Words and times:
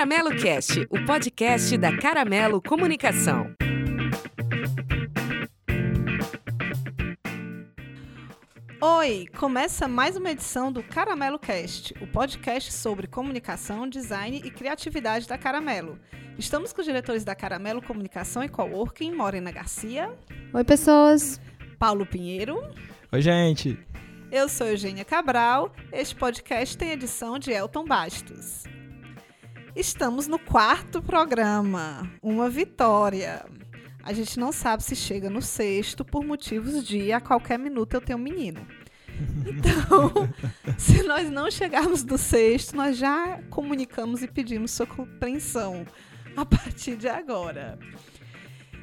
Caramelo 0.00 0.34
Cast, 0.34 0.86
o 0.88 1.04
podcast 1.04 1.76
da 1.76 1.94
Caramelo 1.94 2.62
Comunicação. 2.62 3.54
Oi, 8.80 9.26
começa 9.38 9.86
mais 9.86 10.16
uma 10.16 10.30
edição 10.30 10.72
do 10.72 10.82
Caramelo 10.82 11.38
Cast, 11.38 11.94
o 12.00 12.06
podcast 12.06 12.72
sobre 12.72 13.06
comunicação, 13.06 13.86
design 13.86 14.40
e 14.42 14.50
criatividade 14.50 15.28
da 15.28 15.36
Caramelo. 15.36 15.98
Estamos 16.38 16.72
com 16.72 16.80
os 16.80 16.86
diretores 16.86 17.22
da 17.22 17.34
Caramelo 17.34 17.82
Comunicação 17.82 18.42
e 18.42 18.48
Coworking, 18.48 19.12
Morena 19.12 19.52
Garcia. 19.52 20.10
Oi, 20.54 20.64
pessoas. 20.64 21.38
Paulo 21.78 22.06
Pinheiro. 22.06 22.58
Oi, 23.12 23.20
gente. 23.20 23.78
Eu 24.32 24.48
sou 24.48 24.66
Eugênia 24.66 25.04
Cabral. 25.04 25.70
Este 25.92 26.16
podcast 26.16 26.78
tem 26.78 26.92
edição 26.92 27.38
de 27.38 27.50
Elton 27.50 27.84
Bastos. 27.84 28.64
Estamos 29.74 30.26
no 30.26 30.38
quarto 30.38 31.00
programa, 31.00 32.10
uma 32.20 32.50
vitória. 32.50 33.44
A 34.02 34.12
gente 34.12 34.38
não 34.38 34.50
sabe 34.50 34.82
se 34.82 34.96
chega 34.96 35.30
no 35.30 35.40
sexto 35.40 36.04
por 36.04 36.24
motivos 36.24 36.84
de 36.84 37.12
a 37.12 37.20
qualquer 37.20 37.58
minuto 37.58 37.94
eu 37.94 38.00
tenho 38.00 38.18
um 38.18 38.22
menino. 38.22 38.66
Então, 39.46 40.12
se 40.76 41.02
nós 41.04 41.30
não 41.30 41.50
chegarmos 41.50 42.02
no 42.02 42.18
sexto, 42.18 42.74
nós 42.74 42.96
já 42.96 43.40
comunicamos 43.48 44.22
e 44.22 44.28
pedimos 44.28 44.72
sua 44.72 44.86
compreensão 44.86 45.86
a 46.36 46.44
partir 46.44 46.96
de 46.96 47.08
agora. 47.08 47.78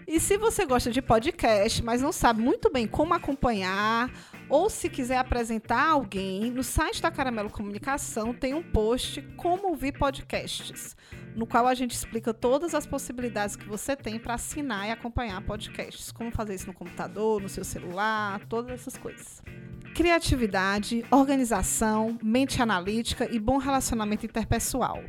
E 0.08 0.22
se 0.22 0.38
você 0.38 0.66
gosta 0.66 0.90
de 0.90 1.02
podcast, 1.02 1.84
mas 1.84 2.02
não 2.02 2.14
sabe 2.14 2.42
muito 2.42 2.72
bem 2.72 2.88
como 2.88 3.14
acompanhar, 3.14 4.09
ou 4.50 4.70
se 4.70 4.90
quiser 4.90 5.18
apresentar 5.18 5.90
alguém, 5.90 6.52
no 6.52 6.64
site 6.64 7.02
da 7.02 7.12
Caramelo 7.12 7.50
Comunicação 7.50 8.34
tem 8.34 8.54
um 8.54 8.64
post 8.64 9.22
Como 9.36 9.68
Ouvir 9.68 9.92
Podcasts, 9.94 10.95
no 11.36 11.45
qual 11.45 11.67
a 11.67 11.73
gente 11.73 11.92
explica 11.92 12.34
todas 12.34 12.73
as 12.73 12.86
possibilidades 12.86 13.56
que 13.56 13.67
você 13.67 13.95
tem 13.95 14.17
para 14.17 14.36
assinar 14.36 14.88
e 14.88 14.92
acompanhar 14.92 15.42
podcasts. 15.42 16.12
Como 16.12 16.31
fazer 16.31 16.56
isso 16.56 16.67
no 16.67 16.73
computador, 16.73 17.42
no 17.42 17.50
seu 17.50 17.64
celular, 17.64 18.39
todas 18.45 18.72
essas 18.72 18.98
coisas. 18.98 19.42
Criatividade, 19.94 21.04
organização, 21.11 22.17
mente 22.23 22.61
analítica 22.61 23.28
e 23.30 23.39
bom 23.39 23.58
relacionamento 23.58 24.26
interpessoal. 24.26 25.04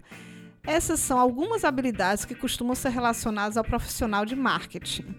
Essas 0.66 1.00
são 1.00 1.18
algumas 1.18 1.64
habilidades 1.64 2.24
que 2.24 2.34
costumam 2.34 2.74
ser 2.74 2.90
relacionadas 2.90 3.56
ao 3.56 3.64
profissional 3.64 4.26
de 4.26 4.34
marketing. 4.36 5.14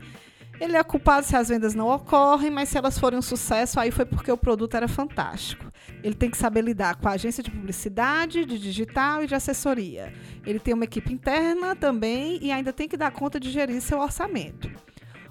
Ele 0.59 0.75
é 0.75 0.83
culpado 0.83 1.25
se 1.25 1.35
as 1.35 1.47
vendas 1.47 1.73
não 1.73 1.87
ocorrem, 1.87 2.51
mas 2.51 2.67
se 2.67 2.77
elas 2.77 2.99
forem 2.99 3.17
um 3.17 3.21
sucesso, 3.21 3.79
aí 3.79 3.91
foi 3.91 4.05
porque 4.05 4.29
o 4.29 4.37
produto 4.37 4.75
era 4.75 4.89
fantástico. 4.89 5.65
Ele 6.03 6.13
tem 6.13 6.29
que 6.29 6.37
saber 6.37 6.61
lidar 6.61 6.97
com 6.97 7.07
a 7.07 7.13
agência 7.13 7.41
de 7.41 7.49
publicidade, 7.49 8.43
de 8.43 8.59
digital 8.59 9.23
e 9.23 9.27
de 9.27 9.35
assessoria. 9.35 10.13
Ele 10.45 10.59
tem 10.59 10.73
uma 10.73 10.83
equipe 10.83 11.13
interna 11.13 11.75
também 11.75 12.39
e 12.41 12.51
ainda 12.51 12.73
tem 12.73 12.89
que 12.89 12.97
dar 12.97 13.11
conta 13.11 13.39
de 13.39 13.49
gerir 13.49 13.81
seu 13.81 13.99
orçamento. 13.99 14.69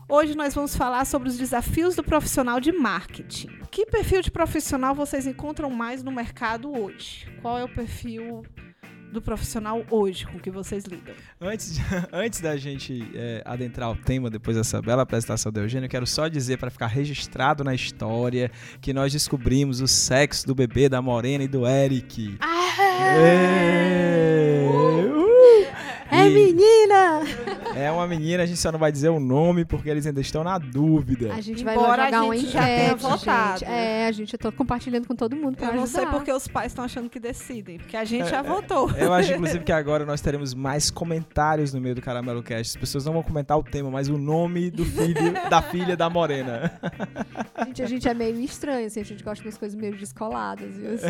Hoje 0.09 0.35
nós 0.35 0.55
vamos 0.55 0.75
falar 0.75 1.05
sobre 1.05 1.29
os 1.29 1.37
desafios 1.37 1.95
do 1.95 2.03
profissional 2.03 2.59
de 2.59 2.73
marketing. 2.73 3.51
Que 3.71 3.85
perfil 3.85 4.23
de 4.23 4.31
profissional 4.31 4.95
vocês 4.95 5.27
encontram 5.27 5.69
mais 5.71 6.03
no 6.03 6.11
mercado 6.11 6.73
hoje? 6.73 7.31
Qual 7.43 7.59
é 7.59 7.65
o 7.65 7.69
perfil 7.69 8.43
do 9.13 9.21
profissional 9.21 9.85
hoje 9.91 10.27
com 10.27 10.39
que 10.39 10.51
vocês 10.51 10.85
lidam? 10.85 11.15
Antes, 11.41 11.79
antes 12.13 12.41
da 12.41 12.57
gente 12.57 13.11
é, 13.15 13.43
adentrar 13.45 13.91
o 13.91 13.97
tema, 13.97 14.31
depois 14.31 14.57
dessa 14.57 14.81
bela 14.83 15.03
apresentação 15.03 15.51
da 15.51 15.61
Eugênio, 15.61 15.87
eu 15.87 15.91
quero 15.91 16.07
só 16.07 16.29
dizer 16.29 16.59
para 16.59 16.71
ficar 16.71 16.87
registrado 16.87 17.65
na 17.65 17.75
história 17.75 18.51
que 18.81 18.93
nós 18.93 19.13
descobrimos 19.13 19.81
o 19.81 19.89
sexo 19.89 20.47
do 20.47 20.55
bebê 20.55 20.89
da 20.89 21.01
Morena 21.01 21.45
e 21.45 21.49
do 21.49 21.67
Eric. 21.67 22.37
Ah, 22.41 22.83
é, 23.17 24.69
uh, 24.71 25.67
é 26.11 26.29
menina! 26.29 27.48
É 27.79 27.93
uma 27.93 28.09
menina, 28.09 28.43
a 28.43 28.47
gente 28.47 28.59
só 28.59 28.73
não 28.73 28.79
vai 28.79 28.91
dizer 28.91 29.09
o 29.09 29.21
nome 29.21 29.65
porque 29.65 29.89
eles 29.89 30.05
ainda 30.05 30.21
estão 30.21 30.43
na 30.43 30.59
dúvida. 30.59 31.33
A 31.33 31.41
gente 31.41 31.63
vai 31.63 31.77
Embora 31.77 32.07
jogar 32.07 32.25
um 32.25 32.35
enquete, 32.35 32.53
já 32.53 32.65
tenha 32.65 32.97
votado. 32.97 33.61
Gente. 33.61 33.71
É, 33.71 34.07
a 34.07 34.13
gente 34.13 34.33
eu 34.33 34.39
tô 34.39 34.51
compartilhando 34.51 35.07
com 35.07 35.15
todo 35.15 35.37
mundo 35.37 35.57
para 35.57 35.69
Eu 35.69 35.75
não 35.75 35.87
sei 35.87 36.05
porque 36.07 36.33
os 36.33 36.49
pais 36.49 36.73
estão 36.73 36.85
achando 36.85 37.09
que 37.09 37.21
decidem, 37.21 37.79
porque 37.79 37.97
a 37.97 38.05
gente 38.05 38.27
é, 38.27 38.31
já 38.31 38.43
votou. 38.43 38.91
Eu 38.91 39.13
acho 39.13 39.33
inclusive 39.39 39.63
que 39.63 39.71
agora 39.71 40.05
nós 40.05 40.21
teremos 40.21 40.55
mais 40.55 40.91
comentários 40.91 41.73
no 41.73 41.81
meio 41.81 41.95
do 41.95 42.03
Caramelo 42.03 42.43
Cast. 42.43 42.77
As 42.77 42.81
pessoas 42.81 43.05
não 43.05 43.13
vão 43.13 43.23
comentar 43.23 43.57
o 43.57 43.63
tema, 43.63 43.89
mas 43.89 44.09
o 44.09 44.19
nome 44.19 44.73
do 44.73 44.85
filho 44.85 45.35
da 45.49 45.63
filha 45.63 45.97
da 45.97 46.11
Morena. 46.11 46.73
Gente, 47.65 47.83
a 47.83 47.87
gente 47.87 48.09
é 48.09 48.15
meio 48.15 48.41
estranho, 48.41 48.89
assim, 48.89 49.01
a 49.01 49.05
gente 49.05 49.23
gosta 49.23 49.45
das 49.45 49.57
coisas 49.57 49.79
meio 49.79 49.97
descoladas, 49.97 50.77
viu? 50.77 50.95
Assim. 50.95 51.07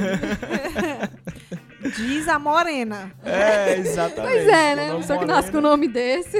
Diz 1.80 2.28
a 2.28 2.38
Morena. 2.38 3.12
É, 3.24 3.78
exatamente. 3.78 4.32
Pois 4.32 4.48
é, 4.48 4.74
né? 4.74 5.02
Só 5.02 5.18
que 5.18 5.24
nasce 5.24 5.50
com 5.50 5.58
o 5.58 5.60
nome 5.62 5.88
desse. 5.88 6.38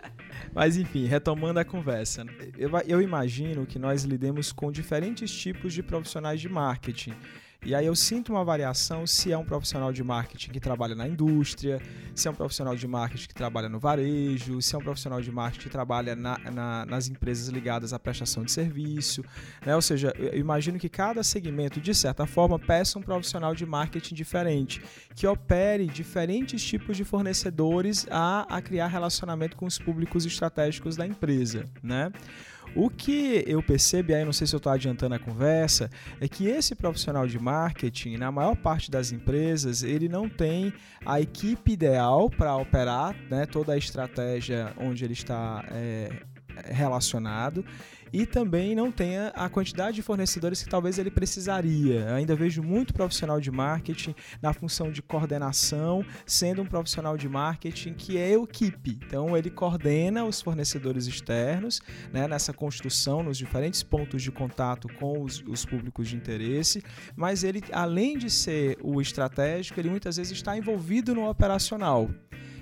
Mas 0.52 0.76
enfim, 0.76 1.06
retomando 1.06 1.60
a 1.60 1.64
conversa, 1.64 2.24
eu, 2.58 2.70
eu 2.86 3.00
imagino 3.00 3.64
que 3.66 3.78
nós 3.78 4.02
lidemos 4.02 4.52
com 4.52 4.72
diferentes 4.72 5.30
tipos 5.30 5.72
de 5.72 5.82
profissionais 5.82 6.40
de 6.40 6.48
marketing. 6.48 7.14
E 7.64 7.74
aí 7.74 7.84
eu 7.84 7.94
sinto 7.94 8.32
uma 8.32 8.42
variação 8.42 9.06
se 9.06 9.30
é 9.30 9.36
um 9.36 9.44
profissional 9.44 9.92
de 9.92 10.02
marketing 10.02 10.50
que 10.50 10.60
trabalha 10.60 10.94
na 10.94 11.06
indústria, 11.06 11.80
se 12.14 12.26
é 12.26 12.30
um 12.30 12.34
profissional 12.34 12.74
de 12.74 12.88
marketing 12.88 13.28
que 13.28 13.34
trabalha 13.34 13.68
no 13.68 13.78
varejo, 13.78 14.62
se 14.62 14.74
é 14.74 14.78
um 14.78 14.80
profissional 14.80 15.20
de 15.20 15.30
marketing 15.30 15.64
que 15.64 15.70
trabalha 15.70 16.16
na, 16.16 16.38
na, 16.50 16.86
nas 16.86 17.08
empresas 17.08 17.48
ligadas 17.48 17.92
à 17.92 17.98
prestação 17.98 18.44
de 18.44 18.50
serviço. 18.50 19.22
Né? 19.64 19.76
Ou 19.76 19.82
seja, 19.82 20.14
eu 20.16 20.38
imagino 20.38 20.78
que 20.78 20.88
cada 20.88 21.22
segmento, 21.22 21.80
de 21.80 21.94
certa 21.94 22.26
forma, 22.26 22.58
peça 22.58 22.98
um 22.98 23.02
profissional 23.02 23.54
de 23.54 23.66
marketing 23.66 24.14
diferente, 24.14 24.82
que 25.14 25.26
opere 25.26 25.86
diferentes 25.86 26.64
tipos 26.64 26.96
de 26.96 27.04
fornecedores 27.04 28.06
a, 28.10 28.46
a 28.48 28.62
criar 28.62 28.86
relacionamento 28.86 29.54
com 29.54 29.66
os 29.66 29.78
públicos 29.78 30.24
estratégicos 30.24 30.96
da 30.96 31.06
empresa. 31.06 31.66
Né? 31.82 32.10
O 32.74 32.88
que 32.88 33.42
eu 33.46 33.62
percebo, 33.62 34.12
e 34.12 34.14
aí 34.14 34.24
não 34.24 34.32
sei 34.32 34.46
se 34.46 34.54
eu 34.54 34.58
estou 34.58 34.70
adiantando 34.70 35.14
a 35.14 35.18
conversa, 35.18 35.90
é 36.20 36.28
que 36.28 36.46
esse 36.46 36.74
profissional 36.74 37.26
de 37.26 37.38
marketing, 37.38 38.16
na 38.16 38.30
maior 38.30 38.56
parte 38.56 38.90
das 38.90 39.10
empresas, 39.12 39.82
ele 39.82 40.08
não 40.08 40.28
tem 40.28 40.72
a 41.04 41.20
equipe 41.20 41.72
ideal 41.72 42.30
para 42.30 42.56
operar 42.56 43.14
né, 43.28 43.46
toda 43.46 43.72
a 43.72 43.76
estratégia 43.76 44.72
onde 44.78 45.04
ele 45.04 45.14
está 45.14 45.64
é, 45.70 46.10
relacionado 46.66 47.64
e 48.12 48.26
também 48.26 48.74
não 48.74 48.90
tenha 48.90 49.28
a 49.28 49.48
quantidade 49.48 49.96
de 49.96 50.02
fornecedores 50.02 50.62
que 50.62 50.68
talvez 50.68 50.98
ele 50.98 51.10
precisaria. 51.10 52.00
Eu 52.00 52.14
ainda 52.14 52.34
vejo 52.34 52.62
muito 52.62 52.92
profissional 52.92 53.40
de 53.40 53.50
marketing 53.50 54.14
na 54.42 54.52
função 54.52 54.90
de 54.90 55.02
coordenação, 55.02 56.04
sendo 56.26 56.62
um 56.62 56.66
profissional 56.66 57.16
de 57.16 57.28
marketing 57.28 57.94
que 57.94 58.18
é 58.18 58.34
equipe. 58.34 58.98
Então 59.06 59.36
ele 59.36 59.50
coordena 59.50 60.24
os 60.24 60.40
fornecedores 60.40 61.06
externos 61.06 61.80
né, 62.12 62.26
nessa 62.26 62.52
construção 62.52 63.22
nos 63.22 63.38
diferentes 63.38 63.82
pontos 63.82 64.22
de 64.22 64.30
contato 64.30 64.88
com 64.98 65.22
os, 65.22 65.42
os 65.46 65.64
públicos 65.64 66.08
de 66.08 66.16
interesse, 66.16 66.82
mas 67.16 67.44
ele, 67.44 67.62
além 67.72 68.18
de 68.18 68.30
ser 68.30 68.78
o 68.82 69.00
estratégico, 69.00 69.78
ele 69.80 69.90
muitas 69.90 70.16
vezes 70.16 70.32
está 70.32 70.56
envolvido 70.56 71.14
no 71.14 71.28
operacional. 71.28 72.10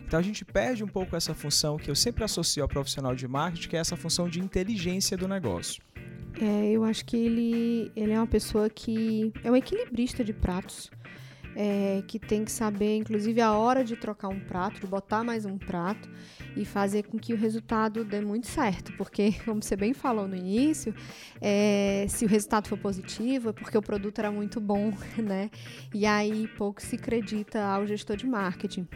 Então 0.09 0.19
a 0.19 0.23
gente 0.23 0.43
perde 0.43 0.83
um 0.83 0.89
pouco 0.89 1.15
essa 1.15 1.35
função 1.35 1.77
que 1.77 1.91
eu 1.91 1.95
sempre 1.95 2.25
associo 2.25 2.63
ao 2.63 2.69
profissional 2.69 3.15
de 3.15 3.29
marketing, 3.29 3.69
que 3.69 3.77
é 3.77 3.79
essa 3.79 3.95
função 3.95 4.27
de 4.27 4.41
inteligência 4.41 5.19
do 5.19 5.29
negócio. 5.29 5.83
É, 6.41 6.71
eu 6.71 6.83
acho 6.83 7.05
que 7.05 7.15
ele, 7.15 7.93
ele 7.95 8.13
é 8.13 8.17
uma 8.17 8.27
pessoa 8.27 8.71
que 8.71 9.31
é 9.45 9.51
um 9.51 9.57
equilibrista 9.57 10.25
de 10.25 10.33
pratos. 10.33 10.91
É, 11.61 12.05
que 12.07 12.21
tem 12.21 12.45
que 12.45 12.53
saber, 12.53 12.99
inclusive, 12.99 13.41
a 13.41 13.53
hora 13.53 13.83
de 13.83 13.97
trocar 13.97 14.29
um 14.29 14.39
prato, 14.39 14.81
de 14.81 14.87
botar 14.87 15.25
mais 15.25 15.45
um 15.45 15.59
prato 15.59 16.09
e 16.57 16.65
fazer 16.65 17.03
com 17.03 17.19
que 17.19 17.35
o 17.35 17.37
resultado 17.37 18.05
dê 18.05 18.21
muito 18.21 18.47
certo. 18.47 18.93
Porque, 18.93 19.33
como 19.45 19.61
você 19.61 19.75
bem 19.75 19.93
falou 19.93 20.29
no 20.29 20.37
início, 20.37 20.95
é, 21.41 22.07
se 22.09 22.25
o 22.25 22.29
resultado 22.29 22.69
for 22.69 22.79
positivo, 22.79 23.49
é 23.49 23.53
porque 23.53 23.77
o 23.77 23.83
produto 23.83 24.21
era 24.21 24.31
muito 24.31 24.61
bom, 24.61 24.93
né? 25.19 25.51
E 25.93 26.07
aí 26.07 26.47
pouco 26.57 26.81
se 26.81 26.95
acredita 26.95 27.61
ao 27.65 27.85
gestor 27.87 28.17
de 28.17 28.27
marketing. 28.27 28.87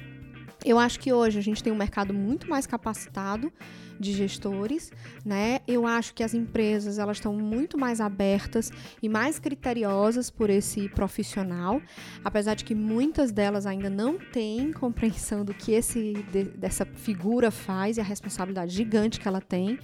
Eu 0.65 0.79
acho 0.79 1.01
que 1.01 1.13
hoje 1.13 1.39
a 1.39 1.43
gente 1.43 1.63
tem 1.63 1.73
um 1.73 1.77
mercado 1.77 2.15
muito 2.15 2.49
mais 2.49 2.67
capacitado 2.67 3.53
de 3.99 4.13
gestores, 4.13 4.93
né? 5.25 5.61
Eu 5.67 5.87
acho 5.87 6.15
que 6.15 6.23
as 6.23 6.35
empresas 6.35 6.99
elas 6.99 7.19
estão 7.19 7.35
muito 7.35 7.79
mais 7.79 8.01
abertas 8.01 8.73
e 9.03 9.09
mais 9.09 9.39
criteriosas 9.39 10.31
por 10.31 10.51
esse 10.51 10.89
profissional, 10.89 11.81
apesar 12.25 12.55
de 12.55 12.65
que 12.65 12.75
muitas 12.75 13.31
delas 13.31 13.67
ainda 13.67 13.91
não 13.91 14.19
têm 14.19 14.73
compreensão 14.73 15.45
do 15.45 15.55
que 15.55 15.73
esse 15.73 16.15
de, 16.33 16.45
dessa 16.45 16.85
figura 16.85 17.51
faz 17.51 17.97
e 17.97 18.01
a 18.01 18.05
responsabilidade 18.05 18.75
gigante 18.75 19.21
que 19.21 19.29
ela 19.29 19.41
tem 19.41 19.79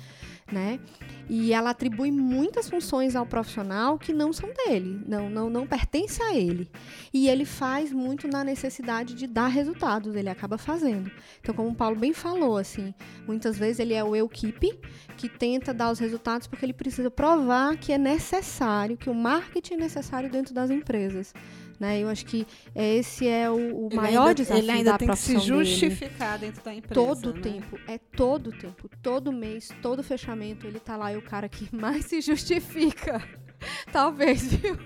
né? 0.53 0.81
E 1.29 1.53
ela 1.53 1.71
atribui 1.71 2.11
muitas 2.11 2.71
funções 2.71 3.15
ao 3.15 3.27
profissional 3.27 3.99
que 3.99 4.13
não 4.13 4.33
são 4.33 4.51
dele, 4.53 5.03
não, 5.07 5.29
não, 5.29 5.51
não 5.51 5.67
pertence 5.67 6.23
a 6.23 6.35
ele. 6.35 6.71
E 7.13 7.29
ele 7.29 7.45
faz 7.45 7.93
muito 7.93 8.27
na 8.27 8.43
necessidade 8.43 9.15
de 9.15 9.27
dar 9.27 9.49
resultados, 9.49 10.15
ele 10.15 10.31
acaba 10.31 10.57
fazendo. 10.57 11.11
Então, 11.41 11.55
como 11.55 11.69
o 11.69 11.75
Paulo 11.75 11.97
bem 11.97 12.13
falou, 12.13 12.57
assim, 12.57 12.95
muitas 13.27 13.59
vezes 13.59 13.79
ele 13.79 13.95
é 13.95 14.03
o 14.03 14.17
equipe 14.17 14.79
que 15.17 15.29
tenta 15.29 15.75
dar 15.75 15.91
os 15.91 15.99
resultados 15.99 16.47
porque 16.47 16.65
ele 16.65 16.73
precisa 16.73 17.11
provar 17.11 17.77
que 17.77 17.93
é 17.93 17.99
necessário, 17.99 18.97
que 18.97 19.11
o 19.11 19.15
marketing 19.15 19.75
é 19.75 19.79
necessário 19.79 20.31
dentro 20.31 20.55
das 20.55 20.71
empresas. 20.71 21.35
Né? 21.79 22.01
Eu 22.01 22.09
acho 22.09 22.27
que 22.27 22.47
esse 22.75 23.29
é 23.29 23.49
o, 23.49 23.87
o 23.87 23.95
maior 23.95 24.29
ainda, 24.29 24.35
desafio 24.35 24.63
ele 24.63 24.71
ainda 24.71 24.93
da 24.93 24.99
tem 24.99 25.09
que 25.09 25.17
se 25.17 25.33
profissão 25.33 25.57
dele. 25.59 25.71
justificar 25.71 26.39
dentro 26.39 26.65
da 26.65 26.75
empresa. 26.75 26.95
Todo 26.95 27.35
né? 27.35 27.41
tempo, 27.41 27.79
é 27.87 27.99
todo 27.99 28.51
tempo, 28.51 28.91
todo 29.01 29.33
mês, 29.33 29.69
todo 29.81 30.03
fechamento, 30.03 30.67
ele 30.67 30.81
tá 30.81 30.97
lá 30.97 31.13
o 31.19 31.23
cara 31.23 31.49
que 31.49 31.75
mais 31.75 32.07
se 32.07 32.21
justifica. 32.21 33.23
Talvez, 33.93 34.53
viu? 34.55 34.77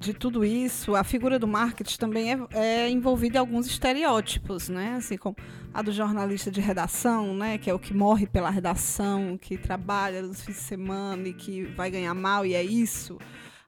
de 0.00 0.14
tudo 0.14 0.42
isso, 0.42 0.96
a 0.96 1.04
figura 1.04 1.38
do 1.38 1.46
marketing 1.46 1.98
também 1.98 2.32
é, 2.32 2.38
é, 2.52 2.88
envolvida 2.88 3.36
em 3.36 3.38
alguns 3.38 3.66
estereótipos, 3.66 4.70
né? 4.70 4.94
Assim 4.96 5.18
como 5.18 5.36
a 5.74 5.82
do 5.82 5.92
jornalista 5.92 6.50
de 6.50 6.58
redação, 6.58 7.34
né? 7.34 7.58
Que 7.58 7.68
é 7.68 7.74
o 7.74 7.78
que 7.78 7.92
morre 7.92 8.26
pela 8.26 8.48
redação, 8.48 9.36
que 9.36 9.58
trabalha 9.58 10.22
nos 10.22 10.40
fins 10.40 10.56
de 10.56 10.62
semana 10.62 11.28
e 11.28 11.34
que 11.34 11.64
vai 11.76 11.90
ganhar 11.90 12.14
mal 12.14 12.46
e 12.46 12.54
é 12.54 12.62
isso. 12.62 13.18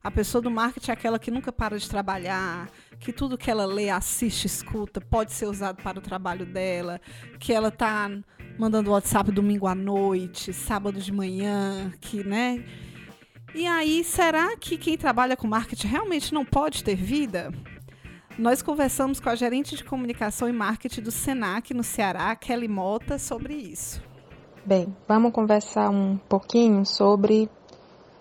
A 0.03 0.11
pessoa 0.11 0.41
do 0.41 0.51
marketing 0.51 0.91
é 0.91 0.95
aquela 0.95 1.19
que 1.19 1.31
nunca 1.31 1.53
para 1.53 1.79
de 1.79 1.89
trabalhar, 1.89 2.69
que 2.99 3.13
tudo 3.13 3.37
que 3.37 3.51
ela 3.51 3.67
lê, 3.67 3.91
assiste, 3.91 4.47
escuta 4.47 5.03
pode 5.03 5.33
ser 5.33 5.47
usado 5.47 5.83
para 5.83 5.99
o 5.99 6.03
trabalho 6.03 6.47
dela, 6.47 6.99
que 7.39 7.53
ela 7.53 7.71
tá 7.71 8.11
mandando 8.63 8.93
WhatsApp 8.93 9.33
domingo 9.33 9.67
à 9.67 9.75
noite, 9.75 10.53
sábado 10.53 11.01
de 11.01 11.11
manhã, 11.11 11.93
que, 12.01 12.23
né? 12.23 12.65
E 13.53 13.67
aí, 13.67 14.05
será 14.05 14.57
que 14.57 14.79
quem 14.79 14.97
trabalha 14.97 15.37
com 15.37 15.49
marketing 15.49 15.89
realmente 15.89 16.33
não 16.33 16.45
pode 16.45 16.85
ter 16.85 16.95
vida? 16.95 17.53
Nós 18.39 18.63
conversamos 18.63 19.19
com 19.19 19.29
a 19.29 19.35
gerente 19.35 19.75
de 19.75 19.83
comunicação 19.83 20.49
e 20.49 20.53
marketing 20.53 21.03
do 21.03 21.11
Senac 21.11 21.75
no 21.75 21.83
Ceará, 21.83 22.37
Kelly 22.37 22.69
Mota, 22.69 23.19
sobre 23.19 23.55
isso. 23.55 24.01
Bem, 24.65 24.97
vamos 25.09 25.33
conversar 25.33 25.91
um 25.91 26.17
pouquinho 26.17 26.87
sobre 26.87 27.51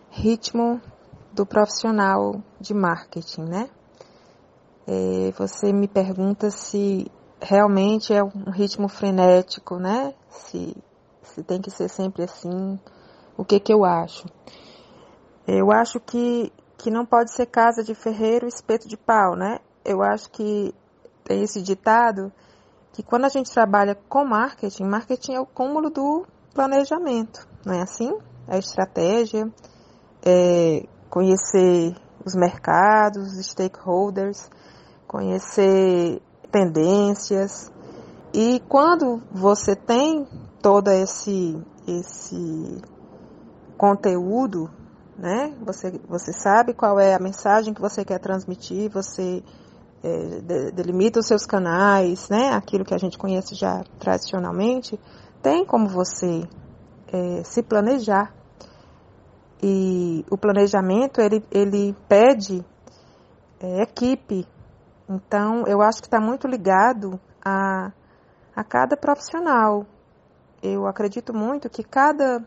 ritmo 0.10 0.82
do 1.32 1.46
profissional 1.46 2.42
de 2.60 2.74
marketing, 2.74 3.44
né? 3.44 3.70
É, 4.88 5.32
você 5.38 5.72
me 5.72 5.88
pergunta 5.88 6.50
se 6.50 7.06
realmente 7.42 8.14
é 8.14 8.24
um 8.24 8.52
ritmo 8.52 8.88
frenético, 8.88 9.78
né? 9.78 10.14
Se, 10.30 10.76
se 11.24 11.44
tem 11.44 11.62
que 11.62 11.72
ser 11.72 11.90
sempre 11.90 12.24
assim. 12.24 12.80
O 13.38 13.44
que 13.44 13.60
que 13.60 13.74
eu 13.74 13.84
acho? 13.84 14.26
Eu 15.48 15.72
acho 15.72 16.00
que, 16.00 16.52
que 16.78 16.92
não 16.92 17.06
pode 17.06 17.34
ser 17.34 17.48
casa 17.48 17.84
de 17.84 17.96
ferreiro 17.96 18.48
espeto 18.48 18.88
de 18.88 18.96
pau, 18.96 19.36
né? 19.36 19.60
Eu 19.84 20.04
acho 20.04 20.30
que 20.30 20.74
tem 21.24 21.42
esse 21.42 21.62
ditado 21.62 22.32
que 22.94 23.02
quando 23.02 23.26
a 23.26 23.30
gente 23.30 23.52
trabalha 23.52 23.96
com 24.10 24.26
marketing, 24.26 24.84
marketing 24.84 25.34
é 25.34 25.40
o 25.40 25.46
cúmulo 25.46 25.90
do 25.90 26.26
planejamento, 26.54 27.48
não 27.66 27.74
é 27.74 27.82
assim? 27.82 28.14
A 28.48 28.58
estratégia, 28.58 29.50
é 30.24 30.86
conhecer 31.10 31.96
os 32.26 32.36
mercados, 32.36 33.38
os 33.38 33.46
stakeholders, 33.46 34.50
conhecer 35.08 36.22
tendências. 36.52 37.72
E 38.34 38.62
quando 38.68 39.22
você 39.32 39.76
tem 39.76 40.28
todo 40.62 40.90
esse, 40.90 41.58
esse 41.88 42.82
conteúdo 43.78 44.70
né? 45.22 45.54
Você, 45.62 46.02
você 46.10 46.34
sabe 46.34 46.74
qual 46.74 47.00
é 47.00 47.14
a 47.14 47.20
mensagem 47.20 47.76
que 47.76 47.80
você 47.80 48.04
quer 48.04 48.20
transmitir, 48.20 48.90
você 48.90 49.44
é, 50.04 50.42
de, 50.42 50.72
delimita 50.72 51.20
os 51.20 51.28
seus 51.28 51.46
canais, 51.46 52.28
né? 52.28 52.50
Aquilo 52.50 52.84
que 52.84 52.94
a 52.94 52.98
gente 52.98 53.20
conhece 53.20 53.54
já 53.54 53.84
tradicionalmente, 54.00 55.00
tem 55.42 55.64
como 55.64 55.88
você 55.88 56.48
é, 57.14 57.44
se 57.44 57.62
planejar. 57.62 58.34
E 59.62 60.26
o 60.32 60.38
planejamento, 60.38 61.22
ele, 61.22 61.46
ele 61.52 61.96
pede 62.10 62.66
é, 63.60 63.84
equipe. 63.84 64.48
Então, 65.12 65.68
eu 65.68 65.82
acho 65.82 66.00
que 66.00 66.08
está 66.08 66.22
muito 66.22 66.48
ligado 66.48 67.20
a, 67.44 67.92
a 68.56 68.64
cada 68.64 68.96
profissional. 68.96 69.86
Eu 70.64 70.88
acredito 70.88 71.34
muito 71.34 71.70
que 71.70 71.84
cada 71.84 72.44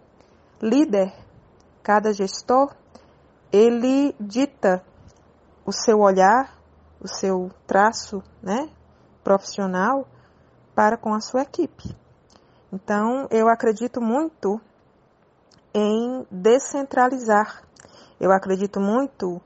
líder 0.63 1.13
cada 1.85 2.15
gestor, 2.15 2.75
ele 3.53 4.17
dita 4.19 4.83
o 5.67 5.71
seu 5.71 6.01
olhar, 6.01 6.59
o 6.99 7.07
seu 7.07 7.51
traço, 7.67 8.23
né, 8.43 8.71
profissional 9.23 10.09
para 10.75 10.97
com 10.97 11.13
a 11.13 11.21
sua 11.21 11.43
equipe. 11.43 11.95
Então, 12.73 13.29
eu 13.31 13.49
acredito 13.49 14.01
muito 14.01 14.59
em 15.75 16.27
descentralizar. 16.31 17.63
Eu 18.19 18.33
acredito 18.33 18.81
muito 18.81 19.41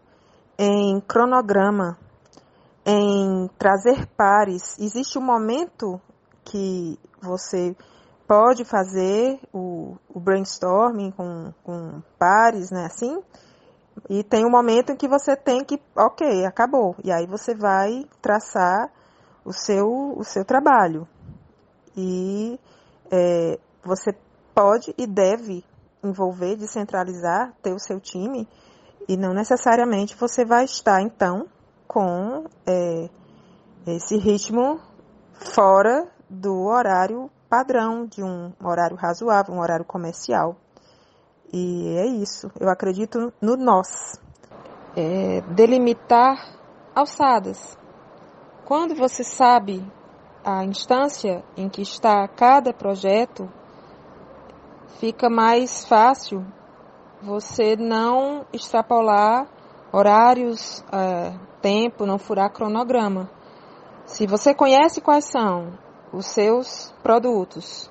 em 0.56 1.00
cronograma, 1.00 1.98
em 2.90 3.50
trazer 3.58 4.06
pares. 4.16 4.78
Existe 4.78 5.18
um 5.18 5.22
momento 5.22 6.00
que 6.42 6.98
você 7.20 7.76
pode 8.26 8.64
fazer 8.64 9.38
o, 9.52 9.96
o 10.08 10.18
brainstorming 10.18 11.10
com, 11.10 11.52
com 11.62 12.02
pares, 12.18 12.70
né, 12.70 12.86
assim, 12.86 13.22
e 14.08 14.24
tem 14.24 14.46
um 14.46 14.50
momento 14.50 14.90
em 14.90 14.96
que 14.96 15.06
você 15.06 15.36
tem 15.36 15.62
que, 15.64 15.78
ok, 15.94 16.46
acabou, 16.46 16.96
e 17.04 17.12
aí 17.12 17.26
você 17.26 17.54
vai 17.54 18.06
traçar 18.22 18.90
o 19.44 19.52
seu, 19.52 19.86
o 20.16 20.24
seu 20.24 20.44
trabalho. 20.44 21.06
E 21.94 22.58
é, 23.10 23.58
você 23.84 24.14
pode 24.54 24.94
e 24.96 25.06
deve 25.06 25.62
envolver, 26.02 26.56
descentralizar, 26.56 27.52
ter 27.62 27.74
o 27.74 27.78
seu 27.78 28.00
time, 28.00 28.48
e 29.06 29.16
não 29.16 29.34
necessariamente 29.34 30.16
você 30.16 30.44
vai 30.44 30.64
estar, 30.64 31.02
então, 31.02 31.46
com 31.88 32.44
é, 32.66 33.08
esse 33.86 34.18
ritmo 34.18 34.78
fora 35.32 36.06
do 36.28 36.66
horário 36.66 37.30
padrão, 37.48 38.04
de 38.04 38.22
um 38.22 38.52
horário 38.62 38.96
razoável, 38.96 39.54
um 39.54 39.60
horário 39.60 39.84
comercial. 39.84 40.56
E 41.50 41.96
é 41.96 42.06
isso. 42.06 42.50
Eu 42.60 42.68
acredito 42.68 43.32
no 43.40 43.56
nós. 43.56 44.20
É 44.94 45.40
delimitar 45.54 46.36
alçadas. 46.94 47.78
Quando 48.66 48.94
você 48.94 49.24
sabe 49.24 49.82
a 50.44 50.64
instância 50.64 51.42
em 51.56 51.68
que 51.68 51.80
está 51.80 52.28
cada 52.28 52.72
projeto, 52.72 53.50
fica 55.00 55.30
mais 55.30 55.86
fácil 55.86 56.44
você 57.22 57.76
não 57.76 58.44
extrapolar 58.52 59.48
horários, 59.92 60.84
é, 60.92 61.32
tempo, 61.60 62.06
não 62.06 62.18
furar 62.18 62.52
cronograma. 62.52 63.30
Se 64.04 64.26
você 64.26 64.54
conhece 64.54 65.00
quais 65.00 65.24
são 65.24 65.72
os 66.12 66.26
seus 66.26 66.94
produtos, 67.02 67.90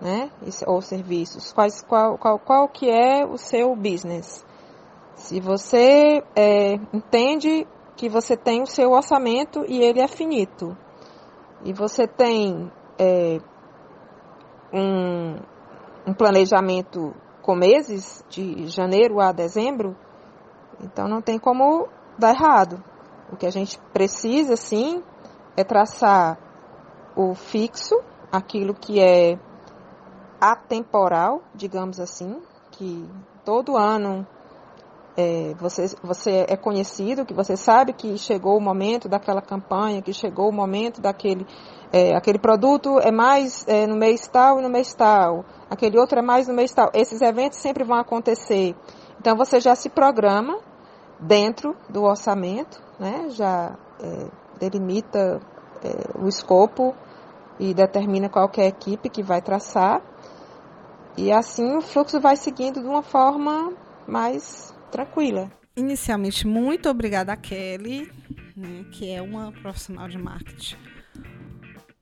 né, 0.00 0.30
ou 0.66 0.80
serviços, 0.80 1.52
quais, 1.52 1.82
qual, 1.82 2.18
qual, 2.18 2.38
qual 2.38 2.68
que 2.68 2.90
é 2.90 3.24
o 3.24 3.38
seu 3.38 3.74
business. 3.76 4.44
Se 5.14 5.40
você 5.40 6.22
é, 6.34 6.74
entende 6.92 7.66
que 7.96 8.08
você 8.08 8.36
tem 8.36 8.62
o 8.62 8.66
seu 8.66 8.90
orçamento 8.90 9.64
e 9.68 9.80
ele 9.80 10.00
é 10.00 10.08
finito, 10.08 10.76
e 11.64 11.72
você 11.72 12.06
tem 12.06 12.70
é, 12.98 13.38
um, 14.72 15.36
um 16.06 16.14
planejamento 16.14 17.14
com 17.40 17.54
meses, 17.54 18.24
de 18.28 18.66
janeiro 18.66 19.20
a 19.20 19.30
dezembro, 19.30 19.96
então 20.80 21.08
não 21.08 21.20
tem 21.20 21.38
como 21.38 21.88
dar 22.18 22.30
errado. 22.30 22.82
O 23.32 23.36
que 23.36 23.46
a 23.46 23.50
gente 23.50 23.78
precisa, 23.92 24.56
sim, 24.56 25.02
é 25.56 25.64
traçar 25.64 26.38
o 27.16 27.34
fixo, 27.34 27.98
aquilo 28.30 28.74
que 28.74 29.00
é 29.00 29.38
atemporal, 30.40 31.42
digamos 31.54 32.00
assim, 32.00 32.40
que 32.72 33.08
todo 33.44 33.76
ano 33.76 34.26
é, 35.16 35.54
você, 35.58 35.86
você 36.02 36.46
é 36.48 36.56
conhecido, 36.56 37.24
que 37.24 37.34
você 37.34 37.56
sabe 37.56 37.92
que 37.92 38.16
chegou 38.16 38.56
o 38.56 38.60
momento 38.60 39.08
daquela 39.08 39.42
campanha, 39.42 40.02
que 40.02 40.12
chegou 40.12 40.48
o 40.48 40.52
momento 40.52 41.00
daquele 41.00 41.46
é, 41.92 42.16
aquele 42.16 42.38
produto 42.38 42.98
é 43.00 43.12
mais 43.12 43.66
é, 43.68 43.86
no 43.86 43.96
mês 43.96 44.26
tal 44.26 44.58
e 44.58 44.62
no 44.62 44.70
mês 44.70 44.94
tal, 44.94 45.44
aquele 45.68 45.98
outro 45.98 46.18
é 46.18 46.22
mais 46.22 46.48
no 46.48 46.54
mês 46.54 46.72
tal. 46.72 46.90
Esses 46.94 47.20
eventos 47.20 47.58
sempre 47.58 47.84
vão 47.84 47.98
acontecer. 47.98 48.74
Então 49.22 49.36
você 49.36 49.60
já 49.60 49.76
se 49.76 49.88
programa 49.88 50.58
dentro 51.20 51.76
do 51.88 52.02
orçamento, 52.02 52.82
né? 52.98 53.28
já 53.30 53.78
é, 54.00 54.26
delimita 54.58 55.40
é, 55.80 56.18
o 56.18 56.26
escopo 56.26 56.92
e 57.56 57.72
determina 57.72 58.28
qual 58.28 58.50
é 58.56 58.62
a 58.62 58.66
equipe 58.66 59.08
que 59.08 59.22
vai 59.22 59.40
traçar. 59.40 60.02
E 61.16 61.30
assim 61.30 61.76
o 61.76 61.80
fluxo 61.80 62.20
vai 62.20 62.34
seguindo 62.34 62.80
de 62.80 62.88
uma 62.88 63.04
forma 63.04 63.72
mais 64.08 64.74
tranquila. 64.90 65.52
Inicialmente, 65.76 66.44
muito 66.44 66.88
obrigada 66.88 67.32
a 67.32 67.36
Kelly, 67.36 68.10
né, 68.56 68.84
que 68.90 69.08
é 69.08 69.22
uma 69.22 69.52
profissional 69.52 70.08
de 70.08 70.18
marketing 70.18 70.91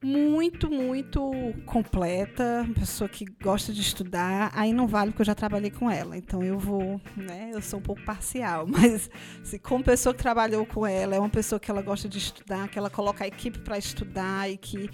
muito, 0.03 0.69
muito 0.71 1.31
completa, 1.65 2.67
pessoa 2.73 3.07
que 3.07 3.25
gosta 3.41 3.71
de 3.71 3.81
estudar. 3.81 4.51
Aí 4.55 4.73
não 4.73 4.87
vale 4.87 5.11
porque 5.11 5.21
eu 5.21 5.25
já 5.25 5.35
trabalhei 5.35 5.69
com 5.69 5.89
ela, 5.89 6.17
então 6.17 6.43
eu 6.43 6.57
vou, 6.57 6.99
né? 7.15 7.51
Eu 7.53 7.61
sou 7.61 7.79
um 7.79 7.83
pouco 7.83 8.01
parcial, 8.03 8.65
mas 8.69 9.09
se 9.43 9.59
como 9.59 9.83
pessoa 9.83 10.13
que 10.13 10.21
trabalhou 10.21 10.65
com 10.65 10.85
ela, 10.85 11.15
é 11.15 11.19
uma 11.19 11.29
pessoa 11.29 11.59
que 11.59 11.69
ela 11.69 11.81
gosta 11.81 12.09
de 12.09 12.17
estudar, 12.17 12.67
que 12.67 12.79
ela 12.79 12.89
coloca 12.89 13.23
a 13.23 13.27
equipe 13.27 13.59
para 13.59 13.77
estudar 13.77 14.49
e 14.49 14.57
que 14.57 14.89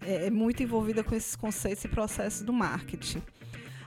é, 0.00 0.26
é 0.26 0.30
muito 0.30 0.62
envolvida 0.62 1.02
com 1.02 1.14
esses 1.14 1.34
conceitos 1.34 1.84
e 1.84 1.88
processos 1.88 2.42
do 2.42 2.52
marketing. 2.52 3.22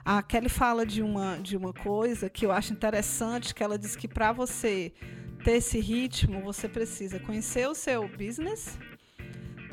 A 0.04 0.22
Kelly 0.22 0.50
fala 0.50 0.86
de 0.86 1.02
uma, 1.02 1.38
de 1.38 1.58
uma 1.58 1.74
coisa 1.74 2.30
que 2.30 2.46
eu 2.46 2.52
acho 2.52 2.74
interessante, 2.74 3.56
que 3.56 3.64
ela 3.64 3.78
diz 3.78 3.96
que 3.96 4.08
para 4.08 4.32
você 4.32 4.94
ter 5.44 5.54
esse 5.54 5.80
ritmo, 5.80 6.42
você 6.42 6.68
precisa 6.68 7.20
conhecer 7.20 7.68
o 7.68 7.74
seu 7.74 8.08
business, 8.08 8.78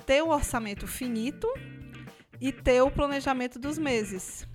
ter 0.02 0.22
o 0.22 0.28
orçamento 0.28 0.86
finito 0.86 1.46
e 2.40 2.52
ter 2.52 2.82
o 2.82 2.90
planejamento 2.90 3.58
dos 3.58 3.78
meses. 3.78 4.46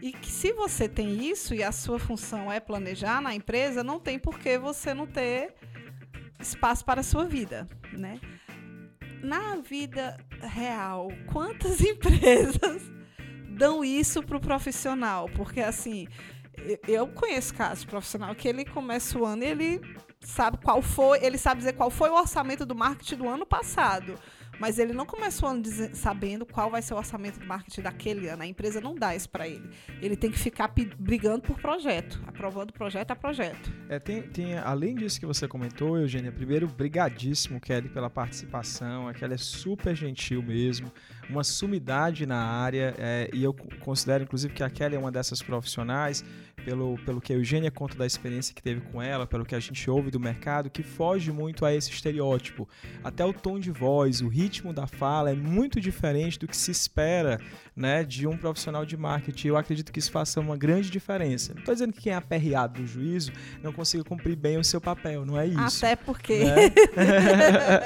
E 0.00 0.12
que 0.12 0.30
se 0.30 0.52
você 0.52 0.88
tem 0.88 1.28
isso 1.28 1.54
e 1.54 1.62
a 1.62 1.72
sua 1.72 1.98
função 1.98 2.52
é 2.52 2.60
planejar 2.60 3.20
na 3.20 3.34
empresa, 3.34 3.82
não 3.82 3.98
tem 3.98 4.18
por 4.18 4.38
que 4.38 4.58
você 4.58 4.92
não 4.94 5.06
ter 5.06 5.54
espaço 6.38 6.84
para 6.84 7.00
a 7.00 7.04
sua 7.04 7.24
vida, 7.24 7.68
né? 7.92 8.20
Na 9.22 9.56
vida 9.56 10.16
real, 10.40 11.08
quantas 11.32 11.80
empresas 11.84 12.82
dão 13.50 13.84
isso 13.84 14.22
para 14.22 14.36
o 14.36 14.40
profissional? 14.40 15.28
Porque 15.34 15.60
assim, 15.60 16.06
eu 16.86 17.06
conheço 17.08 17.54
casos 17.54 17.80
de 17.80 17.86
profissional 17.86 18.34
que 18.34 18.48
ele 18.48 18.64
começa 18.64 19.18
o 19.18 19.24
ano 19.24 19.44
e 19.44 19.46
ele 19.46 19.80
sabe 20.20 20.58
qual 20.58 20.82
foi, 20.82 21.24
ele 21.24 21.38
sabe 21.38 21.58
dizer 21.58 21.74
qual 21.74 21.90
foi 21.90 22.10
o 22.10 22.14
orçamento 22.14 22.66
do 22.66 22.74
marketing 22.74 23.16
do 23.16 23.28
ano 23.28 23.46
passado. 23.46 24.18
Mas 24.58 24.78
ele 24.78 24.92
não 24.92 25.04
começou 25.04 25.50
sabendo 25.92 26.46
qual 26.46 26.70
vai 26.70 26.82
ser 26.82 26.94
o 26.94 26.96
orçamento 26.96 27.38
de 27.38 27.46
marketing 27.46 27.82
daquele 27.82 28.28
ano. 28.28 28.42
A 28.42 28.46
empresa 28.46 28.80
não 28.80 28.94
dá 28.94 29.14
isso 29.14 29.28
para 29.28 29.46
ele. 29.48 29.68
Ele 30.00 30.16
tem 30.16 30.30
que 30.30 30.38
ficar 30.38 30.72
brigando 30.98 31.42
por 31.42 31.58
projeto, 31.60 32.22
aprovando 32.26 32.72
projeto 32.72 33.10
a 33.10 33.16
projeto. 33.16 33.72
É, 33.88 33.98
tem, 33.98 34.22
tem, 34.22 34.58
além 34.58 34.94
disso 34.94 35.20
que 35.20 35.26
você 35.26 35.46
comentou, 35.46 35.98
Eugênia, 35.98 36.32
primeiro, 36.32 36.66
brigadíssimo, 36.66 37.60
Kelly, 37.60 37.88
pela 37.88 38.10
participação. 38.10 39.08
A 39.08 39.14
Kelly 39.14 39.34
é 39.34 39.38
super 39.38 39.94
gentil 39.94 40.42
mesmo, 40.42 40.92
uma 41.28 41.44
sumidade 41.44 42.26
na 42.26 42.42
área. 42.42 42.94
É, 42.98 43.30
e 43.32 43.42
eu 43.42 43.54
considero, 43.80 44.24
inclusive, 44.24 44.54
que 44.54 44.62
a 44.62 44.70
Kelly 44.70 44.96
é 44.96 44.98
uma 44.98 45.12
dessas 45.12 45.42
profissionais 45.42 46.24
pelo, 46.66 46.98
pelo 47.04 47.20
que 47.20 47.32
a 47.32 47.36
Eugênia 47.36 47.70
conta 47.70 47.96
da 47.96 48.04
experiência 48.04 48.52
que 48.52 48.60
teve 48.60 48.80
com 48.80 49.00
ela, 49.00 49.24
pelo 49.24 49.46
que 49.46 49.54
a 49.54 49.60
gente 49.60 49.88
ouve 49.88 50.10
do 50.10 50.18
mercado, 50.18 50.68
que 50.68 50.82
foge 50.82 51.30
muito 51.30 51.64
a 51.64 51.72
esse 51.72 51.92
estereótipo. 51.92 52.68
Até 53.04 53.24
o 53.24 53.32
tom 53.32 53.60
de 53.60 53.70
voz, 53.70 54.20
o 54.20 54.26
ritmo 54.26 54.72
da 54.72 54.84
fala 54.84 55.30
é 55.30 55.34
muito 55.34 55.80
diferente 55.80 56.40
do 56.40 56.48
que 56.48 56.56
se 56.56 56.72
espera 56.72 57.40
né, 57.76 58.02
de 58.02 58.26
um 58.26 58.36
profissional 58.36 58.84
de 58.84 58.96
marketing. 58.96 59.48
Eu 59.48 59.56
acredito 59.56 59.92
que 59.92 60.00
isso 60.00 60.10
faça 60.10 60.40
uma 60.40 60.56
grande 60.56 60.90
diferença. 60.90 61.52
Não 61.54 61.60
estou 61.60 61.72
dizendo 61.72 61.92
que 61.92 62.00
quem 62.00 62.12
é 62.12 62.16
aperreado 62.16 62.80
no 62.80 62.86
juízo 62.86 63.30
não 63.62 63.72
consiga 63.72 64.02
cumprir 64.02 64.34
bem 64.34 64.58
o 64.58 64.64
seu 64.64 64.80
papel, 64.80 65.24
não 65.24 65.38
é 65.38 65.46
isso. 65.46 65.84
Até 65.84 65.94
porque. 65.94 66.44
Né? 66.44 66.72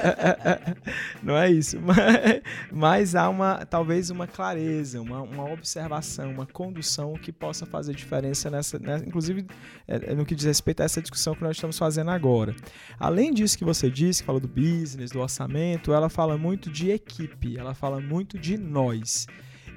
não 1.22 1.36
é 1.36 1.50
isso. 1.50 1.78
Mas, 1.80 1.98
mas, 2.72 3.14
há 3.14 3.28
uma, 3.28 3.66
talvez 3.66 4.08
uma 4.08 4.26
clareza, 4.26 5.02
uma, 5.02 5.20
uma 5.20 5.50
observação, 5.50 6.30
uma 6.30 6.46
condução 6.46 7.12
que 7.14 7.30
possa 7.30 7.66
fazer 7.66 7.94
diferença 7.94 8.48
nessa 8.48 8.69
né, 8.78 9.02
inclusive 9.06 9.46
é, 9.88 10.12
é, 10.12 10.14
no 10.14 10.24
que 10.24 10.34
diz 10.34 10.44
respeito 10.44 10.80
a 10.80 10.84
essa 10.84 11.00
discussão 11.00 11.34
que 11.34 11.42
nós 11.42 11.56
estamos 11.56 11.78
fazendo 11.78 12.10
agora. 12.10 12.54
Além 12.98 13.32
disso 13.32 13.56
que 13.56 13.64
você 13.64 13.90
disse, 13.90 14.22
que 14.22 14.26
falou 14.26 14.40
do 14.40 14.48
business, 14.48 15.10
do 15.10 15.20
orçamento, 15.20 15.92
ela 15.92 16.08
fala 16.08 16.36
muito 16.36 16.70
de 16.70 16.90
equipe, 16.90 17.58
ela 17.58 17.74
fala 17.74 18.00
muito 18.00 18.38
de 18.38 18.56
nós. 18.56 19.26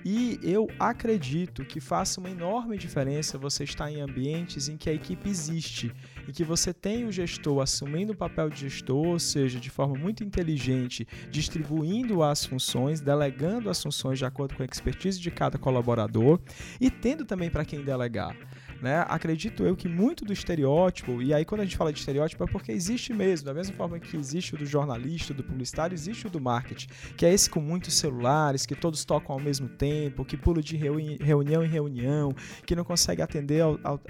E 0.06 0.38
eu 0.44 0.68
acredito 0.78 1.64
que 1.64 1.80
faça 1.80 2.20
uma 2.20 2.30
enorme 2.30 2.78
diferença 2.78 3.38
você 3.38 3.64
estar 3.64 3.90
em 3.90 4.02
ambientes 4.02 4.68
em 4.68 4.76
que 4.76 4.90
a 4.90 4.94
equipe 4.94 5.30
existe 5.30 5.94
e 6.28 6.34
que 6.34 6.44
você 6.44 6.74
tem 6.74 7.06
o 7.06 7.12
gestor 7.12 7.62
assumindo 7.62 8.12
o 8.12 8.16
papel 8.16 8.50
de 8.50 8.62
gestor, 8.62 9.08
ou 9.08 9.20
seja, 9.20 9.60
de 9.62 9.70
forma 9.70 9.96
muito 9.96 10.22
inteligente, 10.22 11.08
distribuindo 11.32 12.22
as 12.22 12.46
funções, 12.46 13.00
delegando 13.00 13.70
as 13.70 13.82
funções 13.82 14.20
de 14.20 14.26
acordo 14.26 14.56
com 14.56 14.64
a 14.64 14.66
expertise 14.66 15.20
de 15.20 15.32
cada 15.32 15.58
colaborador 15.58 16.40
e 16.82 16.92
tendo 16.92 17.24
também 17.24 17.50
para 17.50 17.64
quem 17.64 17.82
delegar. 17.82 18.36
Né? 18.84 19.06
Acredito 19.08 19.64
eu 19.64 19.78
que 19.78 19.88
muito 19.88 20.26
do 20.26 20.34
estereótipo, 20.34 21.22
e 21.22 21.34
aí 21.34 21.46
quando 21.46 21.62
a 21.62 21.64
gente 21.64 21.78
fala 21.78 21.94
de 21.94 22.00
estereótipo 22.00 22.44
é 22.44 22.48
porque 22.48 22.70
existe 22.70 23.14
mesmo, 23.14 23.46
da 23.46 23.54
mesma 23.54 23.74
forma 23.78 23.98
que 23.98 24.18
existe 24.18 24.56
o 24.56 24.58
do 24.58 24.66
jornalista, 24.66 25.34
do 25.34 25.42
publicitário, 25.42 25.96
existe 25.96 26.28
o 26.28 26.30
do 26.30 26.42
marketing, 26.42 26.88
que 27.16 27.26
é 27.26 27.34
esse 27.34 27.50
com 27.50 27.62
muitos 27.62 27.94
celulares, 27.94 28.66
que 28.66 28.76
todos 28.76 29.06
tocam 29.06 29.36
ao 29.36 29.40
mesmo 29.40 29.70
tempo, 29.70 30.26
que 30.26 30.36
pula 30.36 30.62
de 30.62 30.76
reunião 30.76 31.64
em 31.64 31.68
reunião, 31.70 32.36
que 32.66 32.76
não 32.76 32.84
consegue 32.84 33.22
atender 33.22 33.62
ao, 33.62 33.80
ao, 33.86 34.02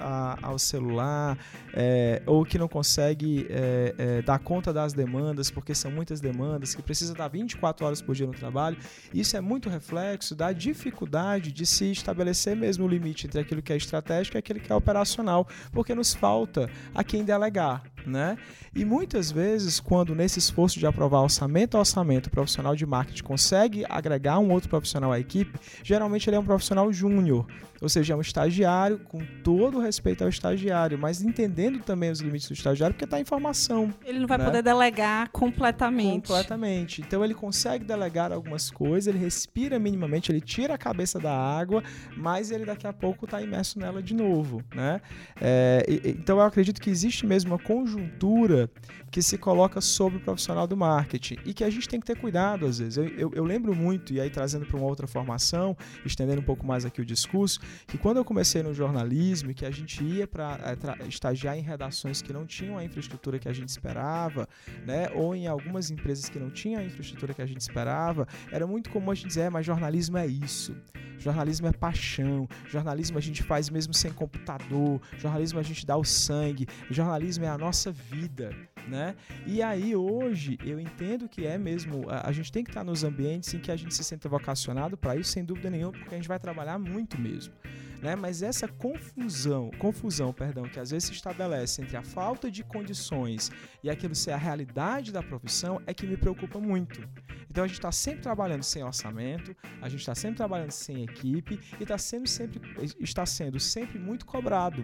ao 0.41 0.57
celular, 0.57 1.37
é, 1.71 2.23
ou 2.25 2.43
que 2.43 2.57
não 2.57 2.67
consegue 2.67 3.45
é, 3.51 3.93
é, 3.95 4.21
dar 4.23 4.39
conta 4.39 4.73
das 4.73 4.91
demandas, 4.91 5.51
porque 5.51 5.75
são 5.75 5.91
muitas 5.91 6.19
demandas, 6.19 6.73
que 6.73 6.81
precisa 6.81 7.11
estar 7.11 7.27
24 7.27 7.85
horas 7.85 8.01
por 8.01 8.15
dia 8.15 8.25
no 8.25 8.33
trabalho. 8.33 8.75
Isso 9.13 9.37
é 9.37 9.41
muito 9.41 9.69
reflexo 9.69 10.33
da 10.33 10.51
dificuldade 10.51 11.51
de 11.51 11.63
se 11.63 11.91
estabelecer 11.91 12.55
mesmo 12.55 12.85
o 12.85 12.87
limite 12.87 13.27
entre 13.27 13.39
aquilo 13.39 13.61
que 13.61 13.71
é 13.71 13.77
estratégico 13.77 14.35
e 14.35 14.39
aquilo 14.39 14.62
que 14.63 14.71
é 14.71 14.75
operacional, 14.75 15.47
porque 15.71 15.93
nos 15.93 16.13
falta 16.13 16.69
a 16.95 17.03
quem 17.03 17.23
delegar. 17.23 17.92
Né? 18.05 18.37
E 18.75 18.83
muitas 18.83 19.31
vezes, 19.31 19.79
quando 19.79 20.15
nesse 20.15 20.39
esforço 20.39 20.79
de 20.79 20.85
aprovar 20.85 21.21
orçamento 21.21 21.77
a 21.77 21.79
orçamento, 21.79 22.27
o 22.27 22.29
profissional 22.31 22.75
de 22.75 22.85
marketing 22.85 23.23
consegue 23.23 23.85
agregar 23.89 24.39
um 24.39 24.51
outro 24.51 24.69
profissional 24.69 25.11
à 25.11 25.19
equipe, 25.19 25.59
geralmente 25.83 26.29
ele 26.29 26.35
é 26.35 26.39
um 26.39 26.45
profissional 26.45 26.91
júnior, 26.91 27.45
ou 27.83 27.89
seja, 27.89 28.13
é 28.13 28.15
um 28.15 28.21
estagiário, 28.21 28.99
com 28.99 29.19
todo 29.43 29.77
o 29.77 29.81
respeito 29.81 30.23
ao 30.23 30.29
estagiário, 30.29 30.97
mas 30.97 31.21
entendendo 31.21 31.79
também 31.79 32.09
os 32.09 32.21
limites 32.21 32.47
do 32.47 32.53
estagiário, 32.53 32.93
porque 32.93 33.03
está 33.03 33.19
em 33.19 33.25
formação. 33.25 33.93
Ele 34.05 34.19
não 34.19 34.27
vai 34.27 34.37
né? 34.37 34.45
poder 34.45 34.61
delegar 34.63 35.29
completamente. 35.31 36.27
Completamente. 36.27 37.01
Então 37.01 37.25
ele 37.25 37.33
consegue 37.33 37.83
delegar 37.83 38.31
algumas 38.31 38.71
coisas, 38.71 39.07
ele 39.07 39.21
respira 39.21 39.77
minimamente, 39.79 40.31
ele 40.31 40.39
tira 40.39 40.75
a 40.75 40.77
cabeça 40.77 41.19
da 41.19 41.33
água, 41.35 41.83
mas 42.15 42.51
ele 42.51 42.63
daqui 42.63 42.87
a 42.87 42.93
pouco 42.93 43.25
está 43.25 43.41
imerso 43.41 43.77
nela 43.77 44.01
de 44.01 44.13
novo. 44.13 44.63
Né? 44.73 45.01
É, 45.41 45.85
então 46.05 46.37
eu 46.37 46.43
acredito 46.43 46.81
que 46.81 46.89
existe 46.89 47.25
mesmo 47.27 47.51
uma 47.51 47.59
conjuntura 47.93 48.69
que 49.11 49.21
se 49.21 49.37
coloca 49.37 49.79
sobre 49.79 50.17
o 50.17 50.21
profissional 50.21 50.65
do 50.65 50.75
marketing 50.75 51.37
e 51.45 51.53
que 51.53 51.63
a 51.63 51.69
gente 51.69 51.87
tem 51.87 51.99
que 51.99 52.05
ter 52.05 52.17
cuidado 52.17 52.65
às 52.65 52.79
vezes. 52.79 52.97
Eu, 52.97 53.07
eu, 53.09 53.31
eu 53.35 53.43
lembro 53.43 53.75
muito, 53.75 54.11
e 54.11 54.19
aí 54.19 54.29
trazendo 54.29 54.65
para 54.65 54.75
uma 54.75 54.87
outra 54.87 55.05
formação, 55.05 55.77
estendendo 56.03 56.41
um 56.41 56.43
pouco 56.43 56.65
mais 56.65 56.83
aqui 56.83 56.99
o 56.99 57.05
discurso, 57.05 57.59
que 57.87 57.97
quando 57.97 58.17
eu 58.17 58.25
comecei 58.25 58.63
no 58.63 58.73
jornalismo 58.73 59.51
e 59.51 59.53
que 59.53 59.65
a 59.65 59.71
gente 59.71 60.03
ia 60.03 60.25
para 60.25 60.57
é, 60.63 61.07
estagiar 61.07 61.57
em 61.57 61.61
redações 61.61 62.21
que 62.21 62.33
não 62.33 62.45
tinham 62.45 62.77
a 62.77 62.83
infraestrutura 62.83 63.37
que 63.37 63.47
a 63.47 63.53
gente 63.53 63.69
esperava, 63.69 64.47
né, 64.85 65.09
ou 65.13 65.35
em 65.35 65.47
algumas 65.47 65.91
empresas 65.91 66.27
que 66.27 66.39
não 66.39 66.49
tinham 66.49 66.81
a 66.81 66.83
infraestrutura 66.83 67.33
que 67.33 67.41
a 67.41 67.45
gente 67.45 67.61
esperava, 67.61 68.27
era 68.51 68.65
muito 68.65 68.89
comum 68.89 69.11
a 69.11 69.15
gente 69.15 69.27
dizer, 69.27 69.41
é, 69.41 69.49
mas 69.49 69.65
jornalismo 69.65 70.17
é 70.17 70.25
isso. 70.25 70.75
Jornalismo 71.19 71.67
é 71.67 71.71
paixão, 71.71 72.49
jornalismo 72.67 73.17
a 73.17 73.21
gente 73.21 73.43
faz 73.43 73.69
mesmo 73.69 73.93
sem 73.93 74.11
computador, 74.11 74.99
jornalismo 75.17 75.59
a 75.59 75.63
gente 75.63 75.85
dá 75.85 75.95
o 75.95 76.03
sangue, 76.03 76.67
jornalismo 76.89 77.45
é 77.45 77.47
a 77.47 77.57
nossa 77.57 77.82
vida 77.91 78.55
né? 78.87 79.15
E 79.45 79.61
aí 79.61 79.95
hoje 79.95 80.57
eu 80.63 80.79
entendo 80.79 81.27
que 81.27 81.45
é 81.45 81.57
mesmo, 81.57 82.09
a, 82.09 82.29
a 82.29 82.31
gente 82.31 82.51
tem 82.51 82.63
que 82.63 82.69
estar 82.69 82.83
nos 82.83 83.03
ambientes 83.03 83.53
em 83.53 83.59
que 83.59 83.71
a 83.71 83.75
gente 83.75 83.93
se 83.93 84.03
sente 84.03 84.27
vocacionado 84.27 84.97
para 84.97 85.15
isso, 85.15 85.31
sem 85.31 85.43
dúvida 85.43 85.69
nenhuma, 85.69 85.93
porque 85.93 86.13
a 86.13 86.17
gente 86.17 86.27
vai 86.27 86.39
trabalhar 86.39 86.77
muito 86.77 87.19
mesmo. 87.19 87.53
Né? 88.01 88.17
Mas 88.17 88.43
essa 88.43 88.67
confusão, 88.67 89.71
confusão, 89.79 90.33
perdão, 90.33 90.63
que 90.63 90.77
às 90.77 90.91
vezes 90.91 91.07
se 91.07 91.13
estabelece 91.13 91.81
entre 91.81 91.95
a 91.95 92.03
falta 92.03 92.51
de 92.51 92.61
condições 92.61 93.49
e 93.81 93.89
aquilo 93.89 94.13
ser 94.13 94.31
a 94.31 94.37
realidade 94.37 95.11
da 95.11 95.23
profissão 95.23 95.81
é 95.87 95.93
que 95.93 96.05
me 96.05 96.17
preocupa 96.17 96.59
muito. 96.59 97.07
Então 97.49 97.63
a 97.63 97.67
gente 97.67 97.77
está 97.77 97.93
sempre 97.93 98.21
trabalhando 98.21 98.63
sem 98.63 98.83
orçamento, 98.83 99.55
a 99.81 99.87
gente 99.87 100.01
está 100.01 100.13
sempre 100.13 100.35
trabalhando 100.35 100.71
sem 100.71 101.03
equipe 101.03 101.57
e 101.79 101.83
está 101.83 101.97
sendo 101.97 102.27
sempre 102.27 102.59
está 102.99 103.25
sendo 103.25 103.57
sempre 103.57 103.97
muito 103.97 104.25
cobrado. 104.25 104.83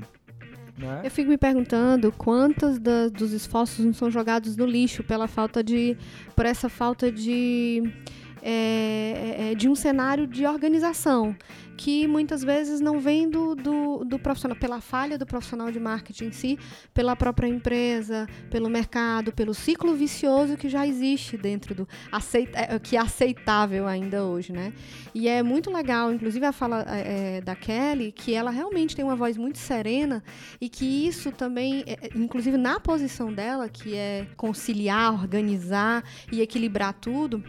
Né? 0.79 1.01
Eu 1.03 1.11
fico 1.11 1.29
me 1.29 1.37
perguntando 1.37 2.09
quantos 2.11 2.79
da, 2.79 3.09
dos 3.09 3.33
esforços 3.33 3.83
não 3.83 3.93
são 3.93 4.09
jogados 4.09 4.55
no 4.55 4.65
lixo 4.65 5.03
pela 5.03 5.27
falta 5.27 5.61
de, 5.61 5.97
por 6.33 6.45
essa 6.45 6.69
falta 6.69 7.11
de 7.11 7.83
é, 8.41 8.51
é, 8.51 9.51
é, 9.51 9.55
de 9.55 9.67
um 9.69 9.75
cenário 9.75 10.27
de 10.27 10.45
organização 10.45 11.35
que 11.79 12.05
muitas 12.07 12.43
vezes 12.43 12.81
não 12.81 12.99
vem 12.99 13.29
do, 13.29 13.55
do, 13.55 14.03
do, 14.03 14.19
profissional, 14.19 14.57
pela 14.57 14.81
falha 14.81 15.17
do 15.17 15.25
profissional 15.25 15.71
de 15.71 15.79
marketing 15.79 16.25
em 16.25 16.31
si, 16.33 16.59
pela 16.93 17.15
própria 17.15 17.47
empresa, 17.47 18.27
pelo 18.51 18.69
mercado, 18.69 19.31
pelo 19.31 19.53
ciclo 19.53 19.95
vicioso 19.95 20.57
que 20.57 20.67
já 20.67 20.85
existe 20.85 21.37
dentro 21.37 21.73
do 21.73 21.87
aceita, 22.11 22.59
é, 22.59 22.77
que 22.79 22.97
é 22.97 22.99
aceitável 22.99 23.87
ainda 23.87 24.25
hoje, 24.25 24.51
né? 24.51 24.73
E 25.15 25.29
é 25.29 25.41
muito 25.41 25.71
legal, 25.71 26.11
inclusive 26.11 26.45
a 26.45 26.51
fala 26.51 26.81
é, 26.89 27.39
da 27.39 27.55
Kelly, 27.55 28.11
que 28.11 28.33
ela 28.33 28.51
realmente 28.51 28.93
tem 28.93 29.05
uma 29.05 29.15
voz 29.15 29.37
muito 29.37 29.57
serena 29.57 30.21
e 30.59 30.67
que 30.67 31.07
isso 31.07 31.31
também, 31.31 31.85
é, 31.87 32.09
inclusive 32.13 32.57
na 32.57 32.77
posição 32.81 33.31
dela, 33.31 33.69
que 33.69 33.95
é 33.95 34.27
conciliar, 34.35 35.13
organizar 35.13 36.03
e 36.29 36.41
equilibrar 36.41 36.93
tudo 36.93 37.41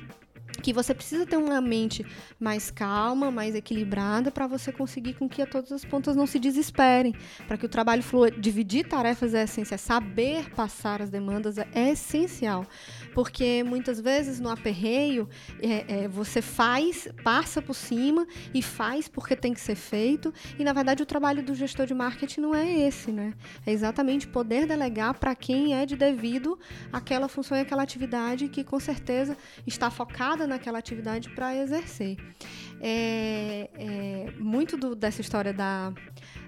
que 0.60 0.72
você 0.72 0.94
precisa 0.94 1.26
ter 1.26 1.36
uma 1.36 1.60
mente 1.60 2.04
mais 2.38 2.70
calma, 2.70 3.30
mais 3.30 3.54
equilibrada 3.54 4.30
para 4.30 4.46
você 4.46 4.70
conseguir 4.72 5.14
com 5.14 5.28
que 5.28 5.42
a 5.42 5.46
todas 5.46 5.72
as 5.72 5.84
pontas 5.84 6.14
não 6.14 6.26
se 6.26 6.38
desesperem, 6.38 7.14
para 7.46 7.56
que 7.56 7.66
o 7.66 7.68
trabalho 7.68 8.02
flua. 8.02 8.30
Dividir 8.30 8.86
tarefas 8.86 9.34
é 9.34 9.44
essencial, 9.44 9.78
saber 9.78 10.50
passar 10.50 11.02
as 11.02 11.10
demandas 11.10 11.58
é 11.58 11.90
essencial, 11.90 12.66
porque 13.14 13.62
muitas 13.62 14.00
vezes 14.00 14.40
no 14.40 14.48
aperreio 14.48 15.28
é, 15.60 16.04
é, 16.04 16.08
você 16.08 16.40
faz, 16.40 17.08
passa 17.22 17.60
por 17.60 17.74
cima 17.74 18.26
e 18.54 18.62
faz 18.62 19.08
porque 19.08 19.36
tem 19.36 19.52
que 19.52 19.60
ser 19.60 19.74
feito 19.74 20.32
e 20.58 20.64
na 20.64 20.72
verdade 20.72 21.02
o 21.02 21.06
trabalho 21.06 21.42
do 21.42 21.54
gestor 21.54 21.86
de 21.86 21.94
marketing 21.94 22.40
não 22.40 22.54
é 22.54 22.70
esse, 22.70 23.10
né? 23.10 23.34
É 23.66 23.72
exatamente 23.72 24.26
poder 24.26 24.66
delegar 24.66 25.14
para 25.14 25.34
quem 25.34 25.74
é 25.74 25.84
de 25.86 25.96
devido 25.96 26.58
aquela 26.92 27.28
função 27.28 27.56
e 27.56 27.60
aquela 27.60 27.82
atividade 27.82 28.48
que 28.48 28.64
com 28.64 28.78
certeza 28.78 29.36
está 29.66 29.90
focada 29.90 30.46
naquela 30.46 30.78
atividade 30.78 31.30
para 31.30 31.56
exercer. 31.56 32.16
É, 32.80 33.68
é, 33.74 34.32
muito 34.38 34.76
do, 34.76 34.94
dessa 34.94 35.20
história 35.20 35.52
da, 35.52 35.92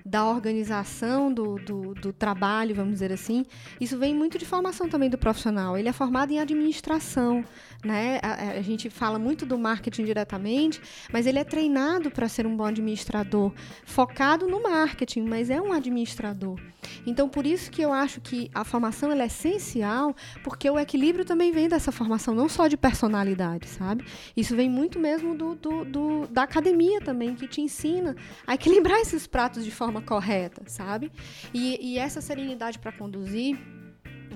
da 0.05 0.27
organização 0.27 1.33
do, 1.33 1.57
do, 1.57 1.95
do, 1.95 2.13
trabalho, 2.13 2.75
vamos 2.75 2.95
dizer 2.95 3.13
assim, 3.13 3.45
isso 3.81 3.99
vem 3.99 4.15
muito 4.15 4.39
de 4.39 4.45
formação 4.45 4.89
também 4.89 5.09
do 5.09 5.19
profissional. 5.19 5.77
Ele 5.77 5.89
é 5.89 5.93
formado 5.93 6.33
em 6.33 6.41
administração, 6.41 7.45
né? 7.85 8.19
A, 8.23 8.59
a 8.59 8.63
gente 8.63 8.91
fala 8.91 9.19
muito 9.19 9.47
do 9.47 9.59
marketing 9.59 10.05
diretamente, 10.05 10.81
mas 11.13 11.27
ele 11.27 11.39
é 11.39 11.45
treinado 11.45 12.11
para 12.11 12.29
ser 12.29 12.47
um 12.47 12.57
bom 12.57 12.65
administrador, 12.65 13.53
focado 13.85 14.49
no 14.49 14.63
marketing, 14.63 15.23
mas 15.23 15.51
é 15.51 15.61
um 15.61 15.73
administrador. 15.73 16.59
Então, 17.07 17.29
por 17.29 17.47
isso 17.47 17.71
que 17.71 17.83
eu 17.83 17.93
acho 17.93 18.21
que 18.21 18.51
a 18.55 18.65
formação 18.65 19.13
é 19.13 19.27
essencial, 19.27 20.15
porque 20.43 20.69
o 20.69 20.79
equilíbrio 20.79 21.25
também 21.25 21.53
vem 21.53 21.69
dessa 21.69 21.93
formação, 21.93 22.35
não 22.35 22.49
só 22.49 22.67
de 22.67 22.77
personalidade, 22.77 23.69
sabe? 23.69 24.05
Isso 24.37 24.55
vem 24.57 24.69
muito 24.69 24.99
mesmo 24.99 25.35
do, 25.35 25.55
do, 25.55 25.85
do 25.85 26.27
da 26.29 26.43
academia 26.43 27.01
também, 27.01 27.35
que 27.35 27.47
te 27.47 27.61
ensina 27.61 28.17
a 28.47 28.55
equilibrar 28.55 28.99
esses 29.01 29.27
pratos 29.27 29.65
de 29.65 29.71
forma 29.71 29.92
correta, 30.01 30.63
sabe? 30.67 31.11
E, 31.53 31.79
e 31.95 31.99
essa 31.99 32.21
serenidade 32.21 32.79
para 32.79 32.93
conduzir 32.93 33.59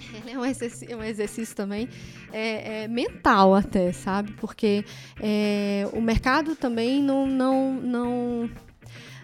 é 0.27 0.39
um 0.39 0.45
exercício, 0.45 0.93
é 0.93 0.97
um 0.97 1.03
exercício 1.03 1.57
também 1.57 1.89
é, 2.33 2.83
é, 2.83 2.89
mental 2.89 3.55
até, 3.55 3.93
sabe? 3.93 4.33
Porque 4.33 4.85
é, 5.21 5.89
o 5.93 6.01
mercado 6.01 6.55
também 6.55 7.03
não, 7.03 7.27
não, 7.27 7.75
não 7.75 8.51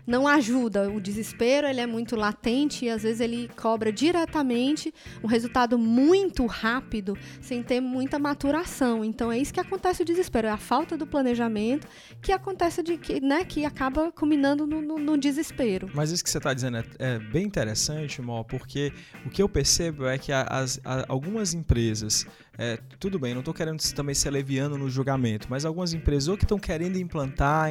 não 0.06 0.26
ajuda. 0.26 0.90
O 0.90 1.00
desespero 1.00 1.66
ele 1.66 1.80
é 1.80 1.86
muito 1.86 2.16
latente 2.16 2.84
e 2.84 2.90
às 2.90 3.02
vezes 3.02 3.20
ele 3.20 3.48
cobra 3.56 3.92
diretamente 3.92 4.92
um 5.22 5.26
resultado 5.26 5.78
muito 5.78 6.46
rápido, 6.46 7.16
sem 7.40 7.62
ter 7.62 7.80
muita 7.80 8.18
maturação. 8.18 9.04
Então 9.04 9.30
é 9.30 9.38
isso 9.38 9.52
que 9.52 9.60
acontece 9.60 10.02
o 10.02 10.04
desespero, 10.04 10.48
é 10.48 10.50
a 10.50 10.56
falta 10.56 10.96
do 10.96 11.06
planejamento 11.06 11.86
que 12.20 12.32
acontece 12.32 12.82
de 12.82 12.96
que, 12.96 13.20
né, 13.20 13.44
que 13.44 13.64
acaba 13.64 14.10
culminando 14.12 14.66
no, 14.66 14.80
no, 14.80 14.98
no 14.98 15.18
desespero. 15.18 15.88
Mas 15.94 16.10
isso 16.10 16.22
que 16.22 16.30
você 16.30 16.38
está 16.38 16.52
dizendo 16.52 16.78
é, 16.78 16.84
é, 16.98 17.18
bem 17.18 17.44
interessante, 17.44 18.20
Mó, 18.20 18.42
porque 18.42 18.92
o 19.24 19.30
que 19.30 19.42
eu 19.42 19.48
percebo 19.48 20.06
é 20.06 20.18
que 20.18 20.32
as, 20.32 20.80
as 20.84 21.04
algumas 21.08 21.54
empresas 21.54 22.26
é, 22.58 22.78
tudo 23.00 23.18
bem, 23.18 23.32
não 23.32 23.40
estou 23.40 23.54
querendo 23.54 23.82
também 23.94 24.14
ser 24.14 24.30
leviano 24.30 24.76
no 24.76 24.90
julgamento, 24.90 25.46
mas 25.48 25.64
algumas 25.64 25.94
empresas 25.94 26.28
ou 26.28 26.36
que 26.36 26.44
estão 26.44 26.58
querendo 26.58 26.98
implantar 26.98 27.70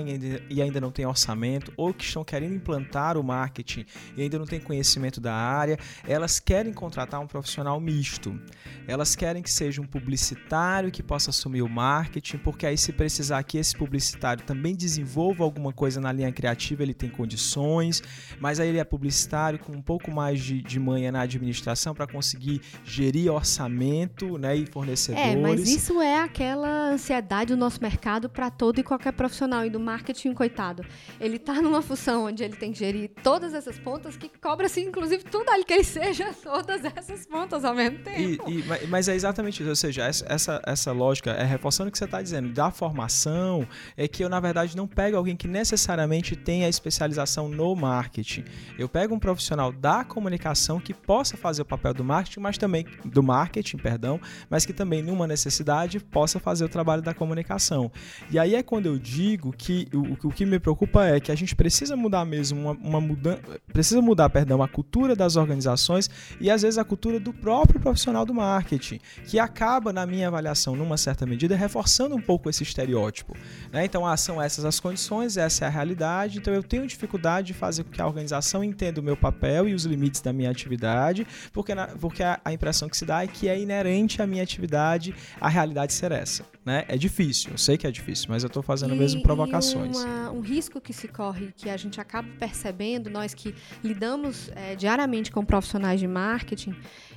e 0.50 0.62
ainda 0.62 0.82
não 0.82 0.92
tem 0.92 1.06
orçamento, 1.06 1.72
ou 1.78 1.94
que 1.94 2.04
estão 2.04 2.24
querendo 2.24 2.56
implantar 2.56 3.16
o 3.16 3.24
marketing 3.24 3.86
e 4.18 4.24
ainda 4.24 4.40
não 4.40 4.46
tem 4.46 4.60
conhecimento 4.60 5.22
da 5.22 5.36
área, 5.36 5.78
elas 6.08 6.40
querem 6.40 6.74
contratar 6.74 7.20
um 7.20 7.28
profissional 7.28 7.80
misto. 7.80 8.40
Elas 8.88 9.16
querem 9.16 9.44
que 9.44 9.52
seja 9.52 9.82
um 9.82 9.86
publicitário 9.86 10.92
que 10.92 11.04
possa 11.04 11.30
assumir 11.30 11.62
o 11.62 11.70
marketing, 11.70 12.40
porque 12.40 12.66
aí 12.66 12.78
se 12.78 12.92
precisar 12.92 13.44
que 13.44 13.60
esse 13.60 13.76
publicitário 13.78 14.44
também 14.44 14.76
desenvolva 14.76 15.44
alguma 15.44 15.72
coisa 15.72 16.02
na 16.02 16.12
linha 16.12 16.32
criativa, 16.32 16.82
ele 16.82 16.94
tem 16.94 17.10
condições, 17.10 18.02
mas 18.40 18.60
aí 18.60 18.70
ele 18.70 18.80
é 18.80 18.84
publicitário 18.84 19.60
com 19.60 19.74
um 19.74 19.82
pouco 19.82 20.10
mais 20.10 20.42
de, 20.42 20.62
de 20.62 20.80
manha 20.80 21.12
na 21.12 21.22
administração 21.22 21.94
para 21.94 22.08
conseguir 22.08 22.62
gerir 22.84 23.32
orçamento 23.32 24.40
né, 24.40 24.58
e 24.58 24.71
fornecedores. 24.72 25.28
É, 25.28 25.36
mas 25.36 25.68
isso 25.68 26.02
é 26.02 26.20
aquela 26.20 26.92
ansiedade 26.92 27.54
do 27.54 27.58
nosso 27.58 27.82
mercado 27.82 28.30
para 28.30 28.50
todo 28.50 28.80
e 28.80 28.84
qualquer 28.84 29.12
profissional. 29.14 29.66
E 29.66 29.70
do 29.70 29.80
marketing, 29.80 30.34
coitado. 30.34 30.86
Ele 31.20 31.36
está 31.36 31.62
numa 31.62 31.82
função 31.82 32.26
onde 32.26 32.44
ele 32.44 32.56
tem 32.56 32.72
que 32.72 32.80
gerir 32.80 33.12
todas 33.22 33.54
essas 33.54 33.78
pontas 33.78 34.16
que 34.16 34.30
cobra-se, 34.40 34.82
inclusive, 34.82 35.24
tudo 35.24 35.50
ali 35.50 35.64
que 35.64 35.74
ele 35.74 35.84
seja 35.84 36.34
todas 36.42 36.84
essas 36.84 37.26
pontas 37.26 37.66
ao 37.66 37.76
mesmo 37.76 38.00
tempo. 38.00 38.50
E, 38.50 38.60
e, 38.60 38.88
mas 38.88 39.08
é 39.08 39.16
exatamente 39.16 39.62
isso. 39.62 39.70
Ou 39.70 39.76
seja, 39.76 40.04
essa, 40.06 40.62
essa 40.66 40.92
lógica 40.92 41.32
é 41.32 41.44
reforçando 41.44 41.90
o 41.90 41.92
que 41.92 41.98
você 41.98 42.06
está 42.06 42.22
dizendo. 42.22 42.50
Da 42.50 42.72
formação, 42.72 43.68
é 43.98 44.08
que 44.08 44.24
eu, 44.24 44.30
na 44.30 44.40
verdade, 44.40 44.76
não 44.76 44.88
pego 44.88 45.18
alguém 45.18 45.36
que 45.36 45.48
necessariamente 45.48 46.36
tenha 46.36 46.68
especialização 46.68 47.48
no 47.48 47.76
marketing. 47.76 48.46
Eu 48.78 48.88
pego 48.88 49.16
um 49.16 49.20
profissional 49.20 49.72
da 49.72 50.04
comunicação 50.04 50.80
que 50.80 50.94
possa 50.94 51.38
fazer 51.38 51.62
o 51.62 51.66
papel 51.66 51.94
do 51.94 52.04
marketing, 52.04 52.40
mas 52.40 52.58
também 52.58 52.86
do 53.04 53.22
marketing, 53.22 53.78
perdão, 53.78 54.20
mas 54.50 54.61
mas 54.62 54.66
que 54.66 54.74
também, 54.74 55.02
numa 55.02 55.26
necessidade, 55.26 56.00
possa 56.00 56.40
fazer 56.40 56.64
o 56.64 56.70
trabalho 56.70 57.02
da 57.02 57.16
comunicação. 57.16 57.92
E 58.30 58.38
aí 58.38 58.54
é 58.54 58.62
quando 58.62 58.86
eu 58.86 59.00
digo 59.00 59.52
que 59.52 59.88
o, 59.92 60.28
o 60.28 60.32
que 60.32 60.46
me 60.46 60.60
preocupa 60.60 61.04
é 61.06 61.20
que 61.20 61.32
a 61.32 61.36
gente 61.36 61.56
precisa 61.56 61.96
mudar 61.96 62.24
mesmo 62.26 62.62
uma, 62.62 62.72
uma 62.74 63.02
mudança, 63.02 63.42
precisa 63.74 64.02
mudar, 64.02 64.30
perdão, 64.30 64.62
a 64.62 64.68
cultura 64.68 65.16
das 65.16 65.36
organizações 65.36 66.10
e 66.40 66.50
às 66.50 66.62
vezes 66.62 66.78
a 66.78 66.84
cultura 66.84 67.20
do 67.20 67.34
próprio 67.34 67.80
profissional 67.80 68.24
do 68.24 68.36
marketing, 68.36 69.00
que 69.26 69.40
acaba, 69.40 69.92
na 69.92 70.06
minha 70.06 70.28
avaliação, 70.28 70.76
numa 70.76 70.98
certa 70.98 71.26
medida, 71.26 71.56
reforçando 71.56 72.16
um 72.16 72.22
pouco 72.22 72.48
esse 72.48 72.62
estereótipo. 72.62 73.36
Né? 73.72 73.86
Então, 73.86 74.06
ah, 74.06 74.16
são 74.16 74.40
essas 74.40 74.64
as 74.64 74.80
condições, 74.80 75.38
essa 75.38 75.66
é 75.66 75.68
a 75.68 75.72
realidade, 75.72 76.38
então 76.38 76.54
eu 76.54 76.62
tenho 76.62 76.86
dificuldade 76.86 77.48
de 77.48 77.54
fazer 77.56 77.84
com 77.84 77.90
que 77.90 78.02
a 78.02 78.06
organização 78.06 78.64
entenda 78.64 79.02
o 79.02 79.04
meu 79.04 79.18
papel 79.18 79.68
e 79.68 79.74
os 79.74 79.86
limites 79.86 80.22
da 80.22 80.32
minha 80.32 80.52
atividade, 80.52 81.26
porque, 81.52 81.74
na, 81.74 81.88
porque 81.88 82.22
a, 82.22 82.40
a 82.46 82.54
impressão 82.54 82.88
que 82.88 82.96
se 82.96 83.06
dá 83.06 83.24
é 83.24 83.28
que 83.28 83.48
é 83.48 83.60
inerente 83.60 84.22
à 84.22 84.28
minha 84.28 84.44
atividade 84.52 85.16
a 85.40 85.48
realidade 85.48 85.94
ser 85.94 86.12
essa. 86.12 86.46
Né? 86.64 86.86
É 86.88 86.96
difícil, 86.96 87.52
eu 87.52 87.58
sei 87.58 87.76
que 87.76 87.88
é 87.88 87.92
difícil, 87.92 88.28
mas 88.30 88.44
eu 88.44 88.48
estou 88.48 88.62
fazendo 88.62 88.94
e, 88.94 88.98
mesmo 88.98 89.24
provocações. 89.24 89.98
Uma, 89.98 90.32
um 90.32 90.42
risco 90.42 90.80
que 90.80 90.94
se 90.94 91.08
corre, 91.08 91.52
que 91.58 91.70
a 91.70 91.78
gente 91.78 92.00
acaba 92.00 92.28
percebendo, 92.40 93.10
nós 93.10 93.34
que 93.34 93.56
lidamos 93.84 94.52
é, 94.56 94.76
diariamente 94.76 95.32
com 95.32 95.44
profissionais 95.44 96.00
de 96.00 96.08
marketing, 96.08 96.76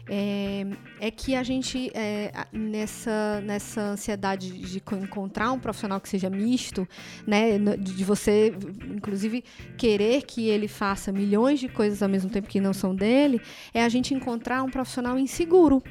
é, 0.09 0.67
é 1.01 1.11
que 1.11 1.35
a 1.35 1.43
gente, 1.43 1.91
é, 1.95 2.33
nessa, 2.53 3.43
nessa 3.43 3.81
ansiedade 3.83 4.51
de 4.51 4.83
encontrar 5.03 5.53
um 5.53 5.59
profissional 5.59 6.01
que 6.01 6.09
seja 6.09 6.31
misto, 6.31 6.87
né, 7.27 7.59
de 7.59 8.05
você, 8.05 8.55
inclusive, 8.91 9.45
querer 9.77 10.23
que 10.23 10.49
ele 10.49 10.69
faça 10.69 11.13
milhões 11.13 11.61
de 11.61 11.69
coisas 11.69 12.03
ao 12.03 12.09
mesmo 12.09 12.31
tempo 12.31 12.49
que 12.49 12.61
não 12.61 12.73
são 12.73 12.95
dele, 12.95 13.41
é 13.73 13.85
a 13.85 13.89
gente 13.89 14.15
encontrar 14.15 14.63
um 14.63 14.71
profissional 14.71 15.19
inseguro. 15.19 15.83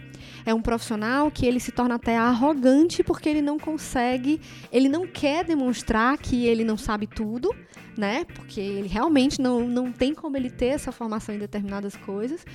É 0.46 0.54
um 0.54 0.62
profissional 0.62 1.32
que 1.32 1.46
ele 1.46 1.60
se 1.60 1.72
torna 1.72 1.96
até 1.96 2.18
arrogante 2.18 3.04
porque 3.04 3.30
ele 3.30 3.42
não 3.42 3.58
consegue, 3.58 4.42
ele 4.72 4.90
não 4.90 5.08
quer 5.08 5.44
demonstrar 5.44 6.18
que 6.18 6.46
ele 6.46 6.64
não 6.64 6.78
sabe 6.78 7.08
tudo, 7.08 7.54
né? 7.98 8.26
Porque 8.36 8.60
ele 8.60 8.88
realmente 8.88 9.42
não, 9.42 9.68
não 9.68 9.92
tem 9.92 10.14
como 10.14 10.38
ele 10.38 10.50
ter 10.50 10.68
essa 10.68 10.92
formação 10.92 11.34
em 11.34 11.40
determinadas 11.40 11.96
coisas. 11.96 12.46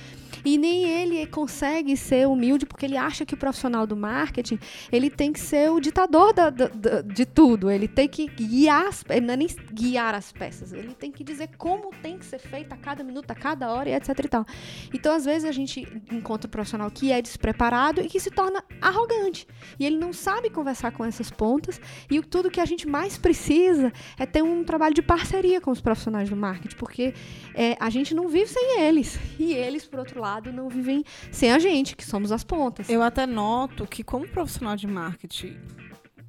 E 0.43 0.57
nem 0.57 0.85
ele 0.85 1.25
consegue 1.27 1.97
ser 1.97 2.27
humilde 2.27 2.65
porque 2.65 2.85
ele 2.85 2.97
acha 2.97 3.25
que 3.25 3.33
o 3.33 3.37
profissional 3.37 3.85
do 3.85 3.95
marketing 3.95 4.57
ele 4.91 5.09
tem 5.09 5.33
que 5.33 5.39
ser 5.39 5.69
o 5.69 5.79
ditador 5.79 6.33
da, 6.33 6.49
da, 6.49 6.67
da, 6.67 7.01
de 7.01 7.25
tudo. 7.25 7.69
Ele 7.69 7.87
tem 7.87 8.07
que 8.07 8.27
guiar, 8.27 8.87
as, 8.87 9.03
não 9.21 9.33
é 9.33 9.37
nem 9.37 9.47
guiar 9.73 10.15
as 10.15 10.31
peças, 10.31 10.71
ele 10.71 10.93
tem 10.93 11.11
que 11.11 11.23
dizer 11.23 11.49
como 11.57 11.91
tem 12.01 12.17
que 12.17 12.25
ser 12.25 12.39
feito 12.39 12.71
a 12.73 12.77
cada 12.77 13.03
minuto, 13.03 13.31
a 13.31 13.35
cada 13.35 13.71
hora 13.71 13.89
e 13.89 13.93
etc 13.93 14.09
e 14.19 14.27
tal. 14.27 14.45
Então, 14.93 15.13
às 15.13 15.25
vezes, 15.25 15.45
a 15.45 15.51
gente 15.51 15.81
encontra 16.11 16.47
um 16.47 16.51
profissional 16.51 16.89
que 16.89 17.11
é 17.11 17.21
despreparado 17.21 18.01
e 18.01 18.07
que 18.07 18.19
se 18.19 18.29
torna 18.29 18.63
arrogante. 18.81 19.47
E 19.79 19.85
ele 19.85 19.97
não 19.97 20.13
sabe 20.13 20.49
conversar 20.49 20.91
com 20.91 21.03
essas 21.03 21.29
pontas. 21.29 21.79
E 22.09 22.21
tudo 22.21 22.49
que 22.49 22.59
a 22.59 22.65
gente 22.65 22.87
mais 22.87 23.17
precisa 23.17 23.91
é 24.17 24.25
ter 24.25 24.41
um 24.41 24.63
trabalho 24.63 24.93
de 24.93 25.01
parceria 25.01 25.28
com 25.61 25.71
os 25.71 25.81
profissionais 25.81 26.29
do 26.29 26.35
marketing, 26.35 26.75
porque 26.75 27.13
é, 27.53 27.75
a 27.79 27.89
gente 27.89 28.13
não 28.13 28.27
vive 28.27 28.47
sem 28.47 28.81
eles. 28.81 29.19
E 29.37 29.53
eles, 29.53 29.85
por 29.85 29.99
outro 29.99 30.19
lado, 30.19 30.29
lado 30.29 30.51
não 30.51 30.69
vivem 30.69 31.03
sem 31.31 31.51
a 31.51 31.59
gente, 31.59 31.95
que 31.95 32.05
somos 32.05 32.31
as 32.31 32.43
pontas. 32.43 32.89
Eu 32.89 33.01
até 33.01 33.25
noto 33.25 33.85
que, 33.85 34.03
como 34.03 34.27
profissional 34.27 34.75
de 34.75 34.87
marketing, 34.87 35.57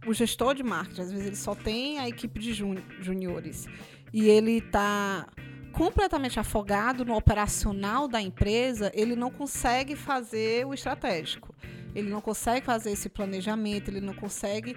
o 0.07 0.13
gestor 0.13 0.55
de 0.55 0.63
marketing, 0.63 1.01
às 1.03 1.13
vezes 1.13 1.27
ele 1.27 1.37
só 1.37 1.55
tem 1.55 1.99
a 1.99 2.09
equipe 2.09 2.41
de 2.41 2.53
juniores 3.01 3.67
e 4.13 4.29
ele 4.29 4.59
está 4.59 5.27
completamente 5.73 6.41
afogado 6.41 7.05
no 7.05 7.15
operacional 7.15 8.09
da 8.09 8.21
empresa, 8.21 8.91
ele 8.95 9.15
não 9.15 9.31
consegue 9.31 9.95
fazer 9.95 10.67
o 10.67 10.75
estratégico. 10.75 11.55
Ele 11.95 12.09
não 12.09 12.21
consegue 12.21 12.65
fazer 12.65 12.93
esse 12.93 13.09
planejamento, 13.09 13.89
ele 13.89 14.01
não 14.01 14.15
consegue 14.15 14.77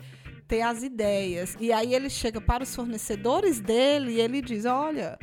ter 0.54 0.62
as 0.62 0.84
ideias. 0.84 1.58
E 1.60 1.74
aí 1.74 1.96
ele 1.96 2.12
chega 2.12 2.39
para 2.39 2.62
os 2.62 2.76
fornecedores 2.76 3.60
dele 3.60 4.13
e 4.13 4.22
ele 4.22 4.39
diz: 4.39 4.66
Olha, 4.66 5.18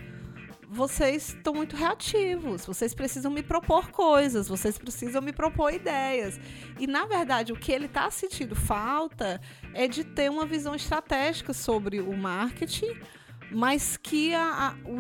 vocês 0.69 1.29
estão 1.29 1.55
muito 1.55 1.77
reativos, 1.77 2.67
vocês 2.67 2.93
precisam 2.93 3.31
me 3.31 3.41
propor 3.41 3.93
coisas, 3.93 4.49
vocês 4.49 4.77
precisam 4.77 5.23
me 5.23 5.33
propor 5.33 5.73
ideias. 5.73 6.41
E, 6.81 6.87
na 6.89 7.07
verdade, 7.07 7.53
o 7.53 7.57
que 7.57 7.71
ele 7.71 7.87
está 7.87 8.11
sentindo 8.11 8.57
falta 8.57 9.41
é 9.73 9.87
de 9.87 10.03
ter 10.03 10.29
uma 10.29 10.45
visão 10.45 10.75
estratégica 10.75 11.53
sobre 11.53 12.01
o 12.01 12.17
marketing, 12.17 12.99
mas 13.53 13.97
que 13.97 14.35
a, 14.35 14.43
a 14.43 14.75
o, 14.85 14.99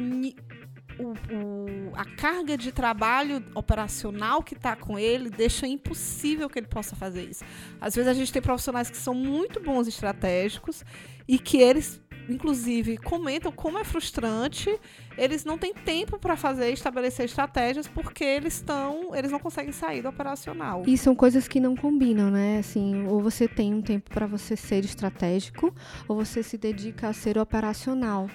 o, 1.00 1.12
o, 1.34 1.92
a 1.94 2.04
carga 2.04 2.56
de 2.56 2.70
trabalho 2.70 3.42
operacional 3.54 4.42
que 4.42 4.54
está 4.54 4.76
com 4.76 4.98
ele 4.98 5.30
deixa 5.30 5.66
impossível 5.66 6.48
que 6.48 6.58
ele 6.58 6.66
possa 6.68 6.94
fazer 6.94 7.24
isso. 7.24 7.44
Às 7.80 7.94
vezes 7.94 8.08
a 8.08 8.14
gente 8.14 8.32
tem 8.32 8.42
profissionais 8.42 8.90
que 8.90 8.96
são 8.96 9.14
muito 9.14 9.60
bons 9.60 9.88
estratégicos 9.88 10.84
e 11.26 11.38
que 11.38 11.58
eles, 11.58 12.00
inclusive, 12.28 12.96
comentam 12.98 13.50
como 13.50 13.78
é 13.78 13.84
frustrante. 13.84 14.78
Eles 15.16 15.44
não 15.44 15.56
têm 15.56 15.72
tempo 15.72 16.18
para 16.18 16.36
fazer 16.36 16.70
estabelecer 16.72 17.26
estratégias 17.26 17.86
porque 17.88 18.24
eles 18.24 18.54
estão, 18.54 19.14
eles 19.14 19.30
não 19.30 19.38
conseguem 19.38 19.72
sair 19.72 20.02
do 20.02 20.08
operacional. 20.08 20.82
E 20.86 20.96
são 20.98 21.14
coisas 21.14 21.46
que 21.46 21.60
não 21.60 21.76
combinam, 21.76 22.30
né? 22.30 22.58
Assim, 22.58 23.06
ou 23.06 23.20
você 23.20 23.46
tem 23.46 23.74
um 23.74 23.82
tempo 23.82 24.10
para 24.10 24.26
você 24.26 24.56
ser 24.56 24.84
estratégico, 24.84 25.74
ou 26.08 26.16
você 26.16 26.42
se 26.42 26.58
dedica 26.58 27.08
a 27.08 27.12
ser 27.12 27.38
operacional. 27.38 28.28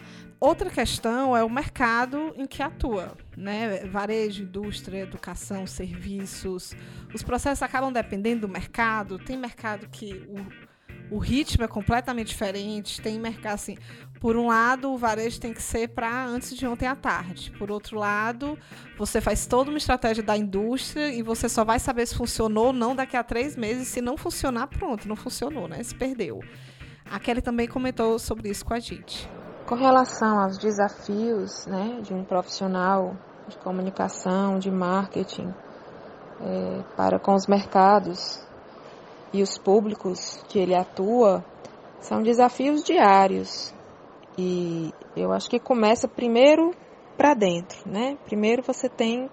Outra 0.45 0.69
questão 0.69 1.35
é 1.35 1.43
o 1.43 1.49
mercado 1.49 2.31
em 2.37 2.45
que 2.45 2.61
atua, 2.61 3.17
né? 3.35 3.79
Varejo, 3.87 4.43
indústria, 4.43 4.99
educação, 4.99 5.65
serviços. 5.65 6.75
Os 7.11 7.23
processos 7.23 7.63
acabam 7.63 7.91
dependendo 7.91 8.41
do 8.41 8.47
mercado. 8.47 9.17
Tem 9.17 9.35
mercado 9.35 9.89
que 9.89 10.23
o, 11.09 11.15
o 11.15 11.17
ritmo 11.17 11.63
é 11.63 11.67
completamente 11.67 12.27
diferente. 12.27 13.01
Tem 13.01 13.19
mercado 13.19 13.55
assim. 13.55 13.75
Por 14.19 14.37
um 14.37 14.45
lado, 14.45 14.91
o 14.91 14.99
varejo 14.99 15.39
tem 15.39 15.51
que 15.51 15.63
ser 15.63 15.87
para 15.87 16.27
antes 16.27 16.55
de 16.55 16.67
ontem 16.67 16.85
à 16.85 16.95
tarde. 16.95 17.49
Por 17.57 17.71
outro 17.71 17.97
lado, 17.97 18.55
você 18.99 19.19
faz 19.19 19.47
toda 19.47 19.71
uma 19.71 19.79
estratégia 19.79 20.21
da 20.21 20.37
indústria 20.37 21.11
e 21.11 21.23
você 21.23 21.49
só 21.49 21.63
vai 21.63 21.79
saber 21.79 22.05
se 22.05 22.13
funcionou 22.13 22.67
ou 22.67 22.73
não 22.73 22.95
daqui 22.95 23.17
a 23.17 23.23
três 23.23 23.55
meses. 23.55 23.87
Se 23.87 23.99
não 23.99 24.15
funcionar, 24.15 24.67
pronto, 24.67 25.07
não 25.07 25.15
funcionou, 25.15 25.67
né? 25.67 25.81
Se 25.81 25.95
perdeu. 25.95 26.39
A 27.03 27.19
Kelly 27.19 27.41
também 27.41 27.67
comentou 27.67 28.19
sobre 28.19 28.47
isso 28.47 28.63
com 28.63 28.75
a 28.75 28.79
gente. 28.79 29.27
Com 29.67 29.73
relação 29.73 30.39
aos 30.39 30.59
desafios 30.59 31.65
né, 31.65 31.99
de 32.01 32.13
um 32.13 32.23
profissional 32.23 33.15
de 33.47 33.57
comunicação, 33.57 34.59
de 34.59 34.69
marketing, 34.69 35.51
é, 36.39 36.83
para 36.95 37.19
com 37.19 37.33
os 37.33 37.47
mercados 37.47 38.45
e 39.33 39.41
os 39.41 39.57
públicos 39.57 40.43
que 40.47 40.59
ele 40.59 40.75
atua, 40.75 41.43
são 41.99 42.21
desafios 42.21 42.83
diários. 42.83 43.73
E 44.37 44.93
eu 45.15 45.31
acho 45.31 45.49
que 45.49 45.59
começa 45.59 46.07
primeiro 46.07 46.71
para 47.17 47.33
dentro, 47.33 47.89
né? 47.89 48.17
Primeiro 48.25 48.61
você 48.61 48.87
tem 48.87 49.29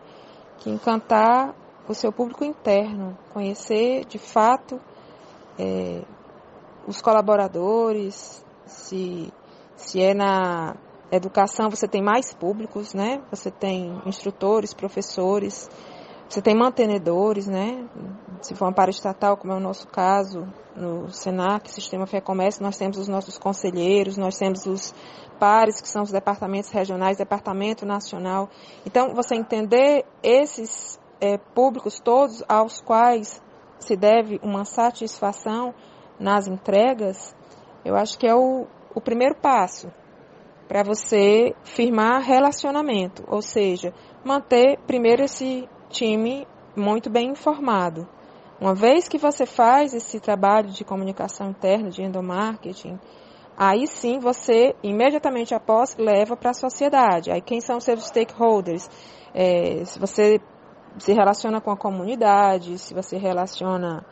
que 0.59 0.71
encantar 0.71 1.55
o 1.87 1.93
seu 1.93 2.11
público 2.11 2.43
interno, 2.43 3.19
conhecer 3.35 4.07
de 4.07 4.19
fato 4.19 4.81
é, 5.59 6.03
os 6.87 7.03
colaboradores, 7.03 8.43
se 8.65 9.31
se 9.77 10.01
é 10.01 10.15
na 10.15 10.77
educação, 11.11 11.69
você 11.69 11.87
tem 11.87 12.03
mais 12.03 12.33
públicos, 12.33 12.95
né? 12.95 13.21
Você 13.31 13.51
tem 13.51 14.01
instrutores, 14.07 14.73
professores, 14.73 15.69
você 16.29 16.41
tem 16.41 16.55
mantenedores, 16.55 17.47
né? 17.47 17.87
Se 18.41 18.55
for 18.55 18.67
uma 18.67 18.89
estatal, 18.89 19.37
como 19.37 19.53
é 19.53 19.57
o 19.57 19.61
nosso 19.61 19.87
caso, 19.89 20.47
no 20.75 21.11
SENAC, 21.11 21.71
Sistema 21.71 22.07
Fé 22.07 22.21
Comércio, 22.21 22.63
nós 22.63 22.79
temos 22.79 22.97
os 22.97 23.07
nossos 23.07 23.37
conselheiros, 23.37 24.17
nós 24.17 24.39
temos 24.39 24.65
os 24.65 24.95
pares, 25.39 25.81
que 25.81 25.89
são 25.89 26.03
os 26.03 26.11
departamentos 26.11 26.71
regionais, 26.71 27.19
departamento 27.19 27.85
nacional. 27.85 28.49
Então, 28.87 29.15
você 29.15 29.35
entender 29.35 30.07
esses 30.23 30.99
é, 31.21 31.37
públicos 31.37 32.01
todos 32.01 32.43
aos 32.49 32.81
quais 32.81 33.43
se 33.79 33.95
deve 33.95 34.41
uma 34.43 34.65
satisfação 34.65 35.75
nas 36.19 36.47
entregas, 36.47 37.35
eu 37.85 37.95
acho 37.97 38.19
que 38.19 38.27
é 38.27 38.35
o, 38.35 38.67
o 38.95 39.01
primeiro 39.01 39.35
passo 39.35 39.91
para 40.69 40.83
você 40.83 41.55
firmar 41.65 42.23
relacionamento, 42.23 43.25
ou 43.29 43.43
seja, 43.43 43.93
manter 44.25 44.79
primeiro 44.87 45.23
esse 45.23 45.69
time 45.91 46.47
muito 46.75 47.11
bem 47.11 47.31
informado. 47.31 48.09
Uma 48.61 48.75
vez 48.75 49.09
que 49.09 49.19
você 49.19 49.45
faz 49.45 49.93
esse 49.93 50.21
trabalho 50.21 50.71
de 50.71 50.85
comunicação 50.85 51.51
interna, 51.51 51.91
de 51.91 52.03
endomarketing, 52.03 52.99
aí 53.57 53.87
sim 53.87 54.19
você 54.19 54.75
imediatamente 54.83 55.55
após 55.55 55.97
leva 55.97 56.37
para 56.37 56.51
a 56.51 56.55
sociedade. 56.55 57.31
Aí 57.31 57.43
quem 57.43 57.61
são 57.61 57.81
seus 57.81 58.07
stakeholders? 58.07 58.89
É, 59.35 59.85
se 59.85 59.99
você 59.99 60.41
se 60.99 61.13
relaciona 61.13 61.61
com 61.61 61.71
a 61.71 61.77
comunidade, 61.77 62.79
se 62.79 62.95
você 62.95 63.17
relaciona 63.17 64.05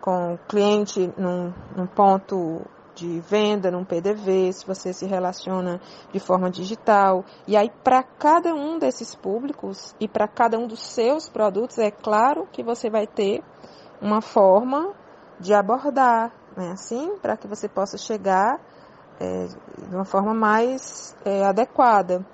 com 0.00 0.34
o 0.34 0.38
cliente 0.46 1.12
num, 1.18 1.52
num 1.76 1.86
ponto 1.86 2.62
de 2.96 3.20
venda 3.20 3.70
num 3.70 3.84
PDV, 3.84 4.52
se 4.52 4.66
você 4.66 4.92
se 4.92 5.06
relaciona 5.06 5.80
de 6.10 6.18
forma 6.18 6.50
digital. 6.50 7.24
E 7.46 7.54
aí, 7.56 7.70
para 7.84 8.02
cada 8.02 8.54
um 8.54 8.78
desses 8.78 9.14
públicos 9.14 9.94
e 10.00 10.08
para 10.08 10.26
cada 10.26 10.58
um 10.58 10.66
dos 10.66 10.80
seus 10.80 11.28
produtos, 11.28 11.78
é 11.78 11.90
claro 11.90 12.48
que 12.50 12.62
você 12.62 12.88
vai 12.88 13.06
ter 13.06 13.44
uma 14.00 14.22
forma 14.22 14.94
de 15.38 15.52
abordar, 15.52 16.32
né? 16.56 16.70
assim, 16.72 17.16
para 17.20 17.36
que 17.36 17.46
você 17.46 17.68
possa 17.68 17.98
chegar 17.98 18.58
é, 19.20 19.46
de 19.88 19.94
uma 19.94 20.06
forma 20.06 20.32
mais 20.32 21.14
é, 21.24 21.44
adequada. 21.44 22.24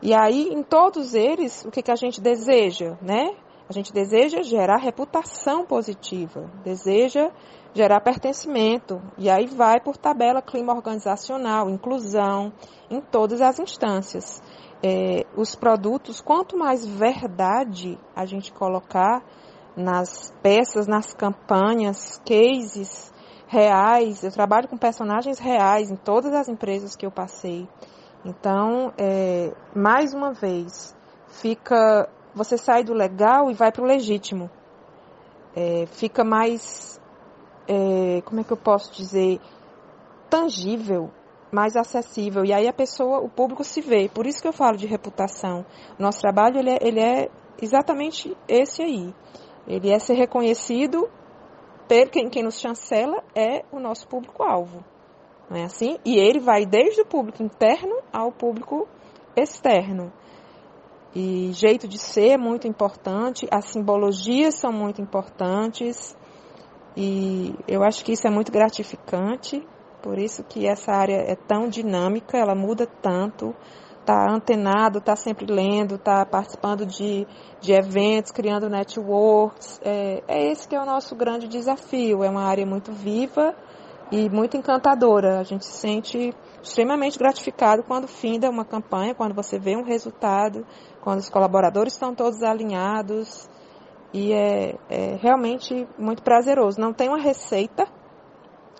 E 0.00 0.14
aí, 0.14 0.48
em 0.52 0.62
todos 0.62 1.14
eles, 1.14 1.64
o 1.64 1.70
que, 1.70 1.82
que 1.82 1.90
a 1.90 1.96
gente 1.96 2.20
deseja, 2.20 2.96
né? 3.02 3.34
A 3.68 3.72
gente 3.72 3.92
deseja 3.92 4.42
gerar 4.42 4.76
reputação 4.76 5.64
positiva, 5.64 6.50
deseja 6.62 7.30
gerar 7.74 8.00
pertencimento. 8.00 9.02
E 9.18 9.28
aí 9.28 9.46
vai 9.46 9.80
por 9.80 9.96
tabela 9.96 10.40
clima 10.40 10.72
organizacional, 10.72 11.68
inclusão, 11.68 12.52
em 12.88 13.00
todas 13.00 13.42
as 13.42 13.58
instâncias. 13.58 14.40
É, 14.82 15.26
os 15.36 15.54
produtos, 15.54 16.20
quanto 16.20 16.56
mais 16.56 16.86
verdade 16.86 17.98
a 18.14 18.24
gente 18.24 18.52
colocar 18.52 19.22
nas 19.76 20.32
peças, 20.42 20.86
nas 20.86 21.12
campanhas, 21.12 22.20
cases 22.24 23.12
reais, 23.48 24.22
eu 24.22 24.30
trabalho 24.30 24.68
com 24.68 24.76
personagens 24.76 25.38
reais 25.38 25.90
em 25.90 25.96
todas 25.96 26.32
as 26.32 26.48
empresas 26.48 26.94
que 26.94 27.04
eu 27.04 27.10
passei. 27.10 27.68
Então, 28.24 28.92
é, 28.96 29.52
mais 29.74 30.14
uma 30.14 30.32
vez, 30.32 30.96
fica, 31.28 32.08
você 32.34 32.56
sai 32.56 32.84
do 32.84 32.94
legal 32.94 33.50
e 33.50 33.54
vai 33.54 33.70
para 33.70 33.82
o 33.82 33.86
legítimo. 33.86 34.50
É, 35.54 35.86
fica 35.86 36.24
mais 36.24 37.00
é, 37.68 38.22
como 38.22 38.40
é 38.40 38.44
que 38.44 38.52
eu 38.52 38.56
posso 38.56 38.92
dizer, 38.92 39.40
tangível, 40.28 41.10
mais 41.52 41.76
acessível. 41.76 42.44
E 42.44 42.52
aí 42.52 42.66
a 42.66 42.72
pessoa, 42.72 43.20
o 43.20 43.28
público 43.28 43.62
se 43.62 43.80
vê. 43.80 44.08
Por 44.08 44.26
isso 44.26 44.42
que 44.42 44.48
eu 44.48 44.52
falo 44.52 44.76
de 44.76 44.86
reputação. 44.86 45.64
Nosso 45.98 46.20
trabalho 46.20 46.58
ele 46.58 46.70
é, 46.70 46.78
ele 46.80 47.00
é 47.00 47.30
exatamente 47.62 48.36
esse 48.48 48.82
aí. 48.82 49.14
Ele 49.66 49.90
é 49.90 49.98
ser 49.98 50.14
reconhecido 50.14 51.08
por 51.88 52.10
quem, 52.10 52.28
quem 52.28 52.42
nos 52.42 52.58
chancela 52.58 53.22
é 53.34 53.64
o 53.70 53.78
nosso 53.78 54.08
público-alvo. 54.08 54.84
Não 55.48 55.58
é 55.58 55.64
assim? 55.64 55.98
E 56.04 56.18
ele 56.18 56.40
vai 56.40 56.66
desde 56.66 57.02
o 57.02 57.06
público 57.06 57.42
interno 57.42 57.96
ao 58.12 58.32
público 58.32 58.88
externo. 59.36 60.12
E 61.14 61.52
jeito 61.52 61.86
de 61.86 61.98
ser 61.98 62.30
é 62.30 62.36
muito 62.36 62.66
importante, 62.66 63.46
as 63.50 63.66
simbologias 63.66 64.56
são 64.56 64.72
muito 64.72 65.00
importantes. 65.00 66.16
E 66.96 67.54
eu 67.66 67.82
acho 67.82 68.04
que 68.04 68.12
isso 68.12 68.26
é 68.26 68.30
muito 68.30 68.52
gratificante, 68.52 69.66
por 70.02 70.18
isso 70.18 70.44
que 70.44 70.66
essa 70.66 70.92
área 70.92 71.16
é 71.16 71.34
tão 71.34 71.68
dinâmica, 71.68 72.38
ela 72.38 72.54
muda 72.54 72.86
tanto, 72.86 73.54
está 74.04 74.30
antenado, 74.30 74.98
está 74.98 75.16
sempre 75.16 75.46
lendo, 75.46 75.96
está 75.96 76.24
participando 76.24 76.84
de, 76.86 77.26
de 77.60 77.72
eventos, 77.72 78.30
criando 78.30 78.68
networks. 78.68 79.80
É, 79.82 80.22
é 80.28 80.50
esse 80.52 80.68
que 80.68 80.76
é 80.76 80.80
o 80.80 80.84
nosso 80.84 81.16
grande 81.16 81.48
desafio. 81.48 82.22
É 82.22 82.28
uma 82.28 82.44
área 82.44 82.66
muito 82.66 82.92
viva 82.92 83.54
e 84.12 84.28
muito 84.28 84.56
encantadora. 84.56 85.40
A 85.40 85.42
gente 85.42 85.64
se 85.64 85.72
sente 85.72 86.34
extremamente 86.62 87.18
gratificado 87.18 87.82
quando 87.82 88.06
finda 88.06 88.50
uma 88.50 88.64
campanha, 88.64 89.14
quando 89.14 89.34
você 89.34 89.58
vê 89.58 89.74
um 89.74 89.82
resultado, 89.82 90.66
quando 91.02 91.18
os 91.18 91.30
colaboradores 91.30 91.94
estão 91.94 92.14
todos 92.14 92.42
alinhados. 92.42 93.48
E 94.14 94.32
é, 94.32 94.76
é 94.88 95.18
realmente 95.20 95.88
muito 95.98 96.22
prazeroso. 96.22 96.80
Não 96.80 96.92
tem 96.92 97.08
uma 97.08 97.18
receita. 97.18 97.84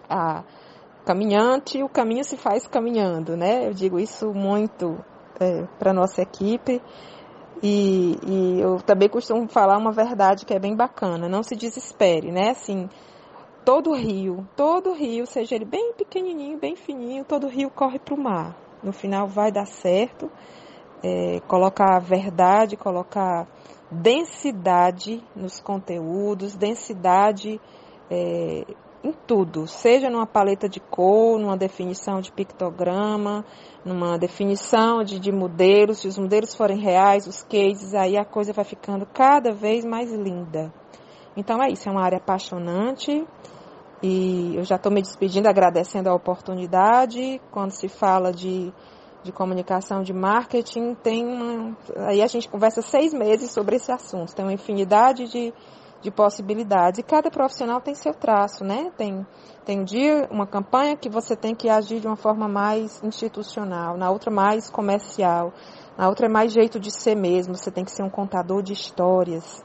Ah, 0.08 0.44
caminhante, 1.04 1.82
o 1.82 1.88
caminho 1.88 2.24
se 2.24 2.36
faz 2.36 2.68
caminhando, 2.68 3.36
né? 3.36 3.66
Eu 3.66 3.74
digo 3.74 3.98
isso 3.98 4.32
muito 4.32 4.96
é, 5.40 5.64
para 5.76 5.92
nossa 5.92 6.22
equipe. 6.22 6.80
E, 7.60 8.16
e, 8.24 8.60
eu 8.60 8.76
também 8.76 9.08
costumo 9.08 9.48
falar 9.48 9.76
uma 9.76 9.90
verdade 9.90 10.46
que 10.46 10.54
é 10.54 10.58
bem 10.58 10.76
bacana, 10.76 11.28
não 11.28 11.42
se 11.42 11.56
desespere, 11.56 12.30
né? 12.30 12.50
Assim, 12.50 12.88
todo 13.64 13.92
rio, 13.92 14.46
todo 14.54 14.92
rio, 14.92 15.26
seja 15.26 15.56
ele 15.56 15.64
bem 15.64 15.94
pequenininho, 15.94 16.58
bem 16.58 16.76
fininho, 16.76 17.24
todo 17.24 17.48
rio 17.48 17.70
corre 17.70 17.98
para 17.98 18.14
o 18.14 18.22
mar. 18.22 18.56
No 18.82 18.92
final 18.92 19.26
vai 19.26 19.50
dar 19.50 19.66
certo. 19.66 20.30
É, 21.02 21.40
colocar 21.48 21.98
verdade, 21.98 22.76
colocar 22.76 23.46
densidade 23.94 25.22
nos 25.35 25.61
conteúdos, 25.61 26.54
densidade 26.54 27.61
é, 28.11 28.64
em 29.02 29.12
tudo, 29.26 29.66
seja 29.66 30.09
numa 30.09 30.26
paleta 30.26 30.68
de 30.68 30.80
cor, 30.80 31.38
numa 31.38 31.57
definição 31.57 32.20
de 32.20 32.33
pictograma, 32.33 33.44
numa 33.85 34.18
definição 34.18 35.04
de, 35.04 35.18
de 35.18 35.30
modelos, 35.30 35.98
se 35.98 36.09
os 36.09 36.18
modelos 36.18 36.54
forem 36.54 36.78
reais, 36.78 37.26
os 37.26 37.42
cases, 37.42 37.94
aí 37.94 38.16
a 38.16 38.24
coisa 38.24 38.52
vai 38.52 38.64
ficando 38.64 39.07
cada 39.07 39.52
vez 39.52 39.85
mais 39.85 40.11
linda. 40.11 40.72
Então 41.37 41.62
é 41.62 41.70
isso, 41.70 41.88
é 41.88 41.92
uma 41.92 42.02
área 42.02 42.18
apaixonante 42.18 43.26
e 44.02 44.57
eu 44.57 44.64
já 44.64 44.76
estou 44.76 44.92
me 44.92 45.02
despedindo, 45.02 45.48
agradecendo 45.48 46.09
a 46.09 46.14
oportunidade. 46.14 47.40
Quando 47.50 47.70
se 47.70 47.88
fala 47.88 48.33
de, 48.33 48.72
de 49.24 49.32
comunicação, 49.32 50.02
de 50.02 50.12
marketing, 50.12 50.94
tem 50.94 51.26
uma, 51.26 51.76
aí 52.06 52.22
a 52.22 52.26
gente 52.28 52.48
conversa 52.48 52.82
seis 52.82 53.12
meses 53.12 53.50
sobre 53.50 53.76
esse 53.76 53.90
assunto, 53.90 54.34
tem 54.34 54.44
uma 54.44 54.52
infinidade 54.52 55.28
de 55.28 55.52
de 56.04 56.10
possibilidades. 56.10 56.98
E 56.98 57.02
cada 57.02 57.30
profissional 57.30 57.80
tem 57.80 57.94
seu 57.94 58.12
traço, 58.12 58.62
né? 58.62 58.92
Tem, 58.96 59.26
tem 59.64 59.80
um 59.80 59.84
dia, 59.84 60.28
uma 60.30 60.46
campanha 60.46 60.94
que 60.96 61.08
você 61.08 61.34
tem 61.34 61.54
que 61.54 61.68
agir 61.68 61.98
de 61.98 62.06
uma 62.06 62.14
forma 62.14 62.46
mais 62.46 63.02
institucional, 63.02 63.96
na 63.96 64.10
outra 64.10 64.30
mais 64.30 64.68
comercial, 64.68 65.52
na 65.96 66.06
outra 66.06 66.26
é 66.26 66.28
mais 66.28 66.52
jeito 66.52 66.78
de 66.78 66.90
ser 66.90 67.16
mesmo, 67.16 67.56
você 67.56 67.70
tem 67.70 67.84
que 67.84 67.90
ser 67.90 68.02
um 68.02 68.10
contador 68.10 68.62
de 68.62 68.74
histórias. 68.74 69.64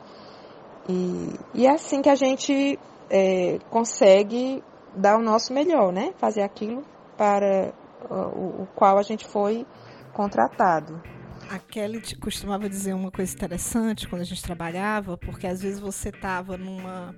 E, 0.87 1.33
e 1.53 1.67
é 1.67 1.73
assim 1.73 2.01
que 2.01 2.09
a 2.09 2.15
gente 2.15 2.79
é, 3.09 3.59
consegue 3.69 4.63
dar 4.95 5.17
o 5.17 5.21
nosso 5.21 5.53
melhor, 5.53 5.91
né? 5.91 6.13
Fazer 6.17 6.41
aquilo 6.41 6.83
para 7.17 7.73
o, 8.09 8.63
o 8.63 8.67
qual 8.75 8.97
a 8.97 9.03
gente 9.03 9.25
foi 9.25 9.65
contratado. 10.13 11.01
A 11.49 11.57
Kelly 11.57 12.01
costumava 12.17 12.69
dizer 12.69 12.93
uma 12.93 13.09
coisa 13.09 13.33
interessante 13.33 14.07
quando 14.07 14.21
a 14.21 14.25
gente 14.25 14.43
trabalhava, 14.43 15.17
porque 15.17 15.47
às 15.47 15.61
vezes 15.61 15.79
você 15.79 16.09
estava 16.09 16.57
numa 16.57 17.15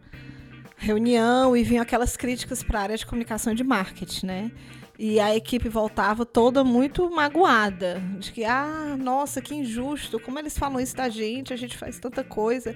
reunião 0.77 1.55
e 1.55 1.63
vinham 1.63 1.83
aquelas 1.83 2.15
críticas 2.15 2.63
para 2.63 2.79
a 2.79 2.83
área 2.83 2.97
de 2.97 3.05
comunicação 3.05 3.53
e 3.53 3.55
de 3.55 3.63
marketing, 3.63 4.25
né? 4.25 4.51
E 4.97 5.19
a 5.19 5.35
equipe 5.35 5.67
voltava 5.67 6.25
toda 6.25 6.63
muito 6.63 7.09
magoada, 7.09 8.01
de 8.19 8.31
que, 8.31 8.45
ah, 8.45 8.95
nossa, 8.97 9.41
que 9.41 9.55
injusto, 9.55 10.19
como 10.19 10.37
eles 10.37 10.57
falam 10.57 10.79
isso 10.79 10.95
da 10.95 11.09
gente, 11.09 11.53
a 11.53 11.55
gente 11.55 11.77
faz 11.77 11.99
tanta 11.99 12.23
coisa. 12.23 12.75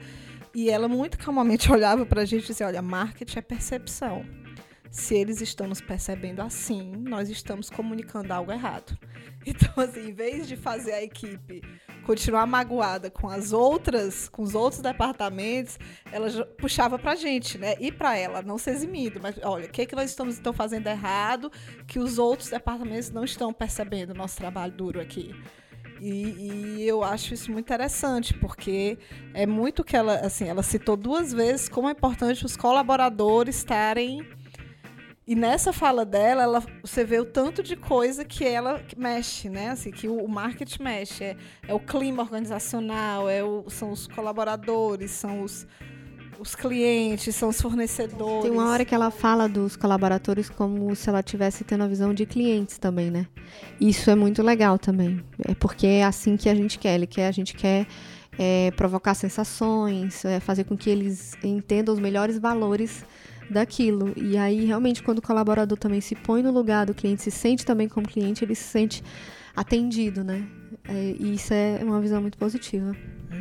E 0.54 0.70
ela 0.70 0.88
muito 0.88 1.18
calmamente 1.18 1.70
olhava 1.72 2.06
para 2.06 2.22
a 2.22 2.26
gente 2.26 2.46
e 2.46 2.48
dizia, 2.48 2.68
olha, 2.68 2.82
marketing 2.82 3.40
é 3.40 3.42
percepção. 3.42 4.26
Se 4.92 5.16
eles 5.16 5.42
estão 5.42 5.68
nos 5.68 5.82
percebendo 5.82 6.42
assim, 6.42 6.92
nós 6.98 7.30
estamos 7.30 7.70
comunicando 7.70 8.34
algo 8.34 8.52
errado. 8.52 8.98
Então, 9.48 9.84
assim, 9.84 10.10
em 10.10 10.12
vez 10.12 10.48
de 10.48 10.58
fazer 10.58 10.94
a 10.94 11.04
equipe 11.04 11.62
continuar 12.04 12.48
magoada 12.48 13.12
com 13.12 13.30
as 13.30 13.54
outras, 13.54 14.28
com 14.28 14.42
os 14.42 14.56
outros 14.56 14.82
departamentos, 14.82 15.78
ela 16.12 16.28
puxava 16.58 16.98
pra 16.98 17.14
gente, 17.14 17.56
né? 17.60 17.76
E 17.80 17.92
para 17.92 18.18
ela, 18.18 18.42
não 18.42 18.58
se 18.58 18.72
eximindo, 18.72 19.20
mas 19.22 19.36
olha, 19.44 19.68
o 19.68 19.70
que, 19.70 19.84
é 19.84 19.86
que 19.86 19.96
nós 19.96 20.10
estamos 20.10 20.40
então 20.40 20.52
fazendo 20.52 20.88
errado 20.88 21.52
que 21.86 22.00
os 22.00 22.18
outros 22.18 22.50
departamentos 22.50 23.12
não 23.12 23.24
estão 23.24 23.54
percebendo 23.54 24.12
o 24.12 24.16
nosso 24.16 24.36
trabalho 24.36 24.72
duro 24.72 25.00
aqui. 25.00 25.36
E, 26.02 26.78
e, 26.78 26.88
eu 26.88 27.04
acho 27.04 27.34
isso 27.34 27.52
muito 27.52 27.66
interessante, 27.66 28.34
porque 28.34 28.98
é 29.34 29.46
muito 29.46 29.84
que 29.84 29.96
ela, 29.96 30.16
assim, 30.16 30.48
ela 30.48 30.62
citou 30.62 30.98
duas 30.98 31.32
vezes 31.32 31.70
como 31.70 31.88
é 31.88 31.92
importante 31.92 32.46
os 32.46 32.58
colaboradores 32.58 33.58
estarem 33.58 34.28
e 35.28 35.36
nessa 35.36 35.74
fala 35.74 36.06
dela, 36.06 36.44
ela, 36.44 36.64
você 36.84 37.04
vê 37.04 37.20
o 37.20 37.26
tanto 37.26 37.64
de 37.64 37.76
coisa 37.76 38.24
que 38.24 38.46
ela 38.46 38.80
mexe, 38.96 39.50
né? 39.50 39.70
Assim, 39.70 39.90
que 39.90 40.08
o, 40.08 40.28
marketing 40.28 40.84
mexe. 40.84 41.24
É, 41.24 41.38
é, 41.68 41.74
o 41.74 41.80
clima 41.80 42.22
organizacional, 42.22 43.28
é 43.28 43.44
o, 43.44 43.66
são 43.68 43.92
os 43.92 44.06
colaboradores, 44.08 45.10
são 45.10 45.42
os, 45.42 45.66
os 46.38 46.54
clientes, 46.54 47.36
são 47.36 47.50
os 47.50 47.60
fornecedores. 47.60 48.44
Tem 48.44 48.52
uma 48.52 48.70
hora 48.70 48.86
que 48.86 48.94
ela 48.94 49.10
fala 49.10 49.50
dos 49.50 49.76
colaboradores 49.76 50.48
como 50.48 50.96
se 50.96 51.10
ela 51.10 51.24
tivesse 51.24 51.64
tendo 51.64 51.86
a 51.86 51.88
visão 51.88 52.14
de 52.14 52.28
clientes 52.28 52.78
também, 52.78 53.10
né? 53.10 53.26
Isso 53.82 54.12
é 54.12 54.16
muito 54.16 54.44
legal 54.44 54.78
também. 54.78 55.24
É 55.48 55.56
porque 55.56 55.88
é 55.88 56.04
assim 56.04 56.38
que 56.38 56.48
a 56.48 56.54
gente 56.54 56.78
quer. 56.78 56.94
Ele 56.94 57.08
quer, 57.08 57.28
a 57.28 57.32
gente 57.32 57.56
quer 57.56 57.88
é, 58.38 58.70
provocar 58.78 59.16
sensações, 59.16 60.24
é, 60.24 60.40
fazer 60.40 60.66
com 60.66 60.78
que 60.78 60.88
eles 60.88 61.34
entendam 61.44 61.96
os 61.96 62.00
melhores 62.00 62.38
valores 62.38 63.04
daquilo. 63.50 64.14
E 64.16 64.38
aí, 64.38 64.66
realmente, 64.66 65.04
quando 65.04 65.20
o 65.20 65.22
colaborador 65.22 65.78
também 65.78 66.02
se 66.02 66.16
põe 66.16 66.42
no 66.42 66.52
lugar 66.52 66.86
do 66.86 66.94
cliente, 66.94 67.22
se 67.22 67.32
sente 67.32 67.66
também 67.66 67.88
como 67.88 68.08
cliente, 68.08 68.44
ele 68.44 68.56
se 68.56 68.64
sente 68.64 69.04
atendido, 69.56 70.24
né? 70.24 70.48
É, 70.88 71.16
e 71.20 71.34
isso 71.36 71.54
é 71.54 71.80
uma 71.84 72.00
visão 72.02 72.22
muito 72.22 72.38
positiva. 72.38 72.96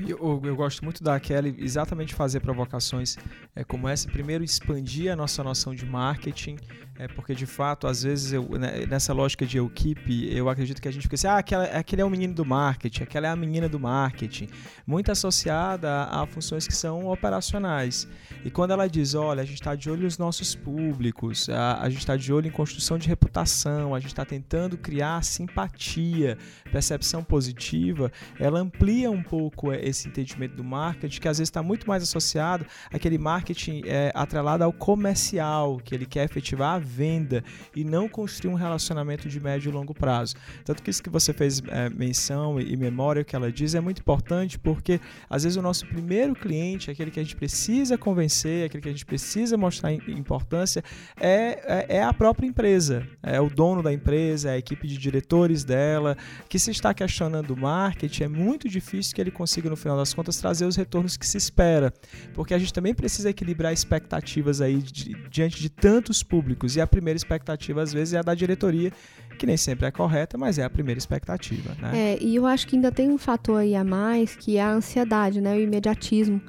Eu, 0.06 0.40
eu, 0.44 0.56
gosto 0.56 0.84
muito 0.84 1.02
da 1.02 1.18
Kelly 1.18 1.54
exatamente 1.58 2.14
fazer 2.14 2.40
provocações 2.40 3.16
é, 3.54 3.64
como 3.64 3.88
essa. 3.88 4.08
Primeiro, 4.08 4.44
expandir 4.44 5.12
a 5.12 5.16
nossa 5.16 5.42
noção 5.42 5.74
de 5.74 5.86
marketing, 5.86 6.56
é, 6.96 7.08
porque 7.08 7.34
de 7.34 7.46
fato, 7.46 7.86
às 7.86 8.02
vezes, 8.02 8.32
eu, 8.32 8.48
né, 8.58 8.86
nessa 8.86 9.12
lógica 9.12 9.44
de 9.44 9.58
equipe, 9.58 10.32
eu 10.32 10.48
acredito 10.48 10.80
que 10.80 10.86
a 10.86 10.92
gente 10.92 11.02
fica 11.02 11.16
assim: 11.16 11.26
ah, 11.26 11.38
aquela, 11.38 11.64
aquele 11.64 12.02
é 12.02 12.04
o 12.04 12.10
menino 12.10 12.34
do 12.34 12.44
marketing, 12.44 13.02
aquela 13.02 13.26
é 13.26 13.30
a 13.30 13.36
menina 13.36 13.68
do 13.68 13.80
marketing, 13.80 14.48
muito 14.86 15.10
associada 15.10 15.90
a, 15.90 16.22
a 16.22 16.26
funções 16.26 16.66
que 16.66 16.74
são 16.74 17.08
operacionais. 17.08 18.06
E 18.44 18.50
quando 18.50 18.70
ela 18.70 18.88
diz: 18.88 19.14
olha, 19.14 19.42
a 19.42 19.44
gente 19.44 19.60
está 19.60 19.74
de 19.74 19.90
olho 19.90 20.04
nos 20.04 20.18
nossos 20.18 20.54
públicos, 20.54 21.48
a, 21.48 21.80
a 21.80 21.90
gente 21.90 22.00
está 22.00 22.16
de 22.16 22.32
olho 22.32 22.46
em 22.46 22.52
construção 22.52 22.96
de 22.96 23.08
reputação, 23.08 23.94
a 23.94 23.98
gente 23.98 24.12
está 24.12 24.24
tentando 24.24 24.78
criar 24.78 25.24
simpatia, 25.24 26.38
percepção 26.70 27.24
positiva, 27.24 28.12
ela 28.38 28.60
amplia 28.60 29.10
um 29.10 29.22
pouco 29.22 29.72
é, 29.72 29.84
esse 29.94 30.08
entendimento 30.08 30.54
do 30.54 30.64
marketing, 30.64 31.20
que 31.20 31.28
às 31.28 31.38
vezes 31.38 31.48
está 31.48 31.62
muito 31.62 31.88
mais 31.88 32.02
associado 32.02 32.66
àquele 32.92 33.16
marketing 33.16 33.82
é, 33.86 34.12
atrelado 34.14 34.64
ao 34.64 34.72
comercial, 34.72 35.80
que 35.82 35.94
ele 35.94 36.04
quer 36.04 36.24
efetivar 36.24 36.74
a 36.74 36.78
venda 36.78 37.42
e 37.74 37.84
não 37.84 38.08
construir 38.08 38.52
um 38.52 38.56
relacionamento 38.56 39.28
de 39.28 39.40
médio 39.40 39.70
e 39.70 39.72
longo 39.72 39.94
prazo. 39.94 40.34
Tanto 40.64 40.82
que 40.82 40.90
isso 40.90 41.02
que 41.02 41.10
você 41.10 41.32
fez 41.32 41.62
é, 41.68 41.88
menção 41.88 42.60
e, 42.60 42.76
memória 42.76 43.24
que 43.24 43.34
ela 43.34 43.50
diz 43.50 43.74
é 43.74 43.80
muito 43.80 44.00
importante, 44.00 44.58
porque 44.58 45.00
às 45.30 45.44
vezes 45.44 45.56
o 45.56 45.62
nosso 45.62 45.86
primeiro 45.86 46.34
cliente, 46.34 46.90
aquele 46.90 47.10
que 47.10 47.20
a 47.20 47.22
gente 47.22 47.36
precisa 47.36 47.96
convencer, 47.96 48.66
aquele 48.66 48.82
que 48.82 48.88
a 48.88 48.92
gente 48.92 49.06
precisa 49.06 49.56
mostrar 49.56 49.92
importância, 49.92 50.82
é, 51.18 51.86
é, 51.88 51.96
é 51.98 52.02
a 52.02 52.12
própria 52.12 52.46
empresa, 52.46 53.06
é 53.22 53.40
o 53.40 53.48
dono 53.48 53.82
da 53.82 53.92
empresa, 53.92 54.50
é 54.50 54.54
a 54.54 54.58
equipe 54.58 54.86
de 54.86 54.98
diretores 54.98 55.64
dela, 55.64 56.16
que 56.48 56.58
se 56.58 56.70
está 56.70 56.92
questionando 56.92 57.52
o 57.52 57.56
marketing, 57.56 58.24
é 58.24 58.28
muito 58.28 58.68
difícil 58.68 59.14
que 59.14 59.20
ele 59.20 59.30
consiga 59.30 59.70
no 59.70 59.76
final 59.84 59.96
das 59.96 60.14
contas, 60.14 60.38
trazer 60.38 60.64
os 60.64 60.76
retornos 60.76 61.16
que 61.16 61.26
se 61.26 61.36
espera. 61.36 61.92
Porque 62.32 62.54
a 62.54 62.58
gente 62.58 62.72
também 62.72 62.94
precisa 62.94 63.30
equilibrar 63.30 63.72
expectativas 63.72 64.60
aí 64.60 64.78
de, 64.78 65.14
diante 65.28 65.60
de 65.60 65.68
tantos 65.68 66.22
públicos. 66.22 66.74
E 66.74 66.80
a 66.80 66.86
primeira 66.86 67.16
expectativa, 67.16 67.82
às 67.82 67.92
vezes, 67.92 68.14
é 68.14 68.18
a 68.18 68.22
da 68.22 68.34
diretoria, 68.34 68.90
que 69.38 69.46
nem 69.46 69.56
sempre 69.56 69.86
é 69.86 69.90
correta, 69.90 70.38
mas 70.38 70.58
é 70.58 70.64
a 70.64 70.70
primeira 70.70 70.98
expectativa. 70.98 71.74
Né? 71.80 72.14
É, 72.14 72.18
e 72.22 72.34
eu 72.34 72.46
acho 72.46 72.66
que 72.66 72.76
ainda 72.76 72.90
tem 72.90 73.10
um 73.10 73.18
fator 73.18 73.60
aí 73.60 73.74
a 73.74 73.84
mais, 73.84 74.34
que 74.34 74.56
é 74.56 74.62
a 74.62 74.72
ansiedade, 74.72 75.40
né? 75.40 75.54
o 75.54 75.60
imediatismo 75.60 76.40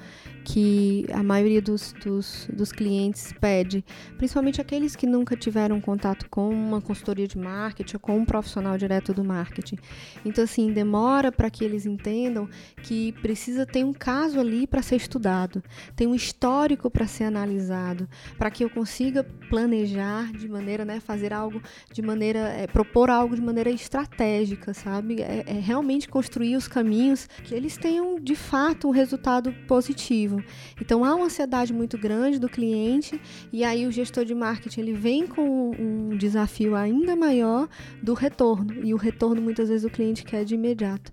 que 0.45 1.07
a 1.11 1.23
maioria 1.23 1.59
dos, 1.61 1.93
dos, 1.93 2.47
dos, 2.53 2.71
clientes 2.71 3.33
pede, 3.41 3.83
principalmente 4.15 4.61
aqueles 4.61 4.95
que 4.95 5.07
nunca 5.07 5.35
tiveram 5.35 5.81
contato 5.81 6.29
com 6.29 6.49
uma 6.49 6.79
consultoria 6.79 7.27
de 7.27 7.37
marketing 7.37 7.95
ou 7.95 7.99
com 7.99 8.17
um 8.17 8.23
profissional 8.23 8.77
direto 8.77 9.11
do 9.11 9.23
marketing. 9.23 9.77
Então, 10.23 10.43
assim, 10.43 10.71
demora 10.71 11.31
para 11.31 11.49
que 11.49 11.65
eles 11.65 11.85
entendam 11.85 12.47
que 12.83 13.11
precisa 13.13 13.65
ter 13.65 13.83
um 13.83 13.91
caso 13.91 14.39
ali 14.39 14.67
para 14.67 14.83
ser 14.83 14.97
estudado, 14.97 15.63
tem 15.95 16.05
um 16.05 16.13
histórico 16.13 16.91
para 16.91 17.07
ser 17.07 17.23
analisado, 17.23 18.07
para 18.37 18.51
que 18.51 18.63
eu 18.63 18.69
consiga 18.69 19.23
planejar 19.49 20.31
de 20.31 20.47
maneira, 20.47 20.85
né, 20.85 20.99
fazer 20.99 21.33
algo 21.33 21.59
de 21.91 22.01
maneira, 22.03 22.39
é, 22.39 22.67
propor 22.67 23.09
algo 23.09 23.35
de 23.35 23.41
maneira 23.41 23.71
estratégica, 23.71 24.73
sabe? 24.73 25.21
É, 25.21 25.43
é 25.47 25.59
realmente 25.59 26.07
construir 26.07 26.55
os 26.55 26.67
caminhos 26.67 27.27
que 27.43 27.55
eles 27.55 27.77
tenham 27.77 28.19
de 28.19 28.35
fato 28.35 28.87
um 28.87 28.91
resultado 28.91 29.51
positivo. 29.67 30.34
Então 30.79 31.03
há 31.03 31.13
uma 31.15 31.25
ansiedade 31.25 31.73
muito 31.73 31.97
grande 31.97 32.39
do 32.39 32.49
cliente 32.49 33.19
e 33.51 33.63
aí 33.63 33.85
o 33.85 33.91
gestor 33.91 34.25
de 34.25 34.33
marketing 34.33 34.81
ele 34.81 34.93
vem 34.93 35.27
com 35.27 35.71
um 35.71 36.17
desafio 36.17 36.75
ainda 36.75 37.15
maior 37.15 37.67
do 38.01 38.13
retorno 38.13 38.73
e 38.83 38.93
o 38.93 38.97
retorno 38.97 39.41
muitas 39.41 39.69
vezes 39.69 39.85
o 39.85 39.89
cliente 39.89 40.23
quer 40.23 40.45
de 40.45 40.55
imediato. 40.55 41.11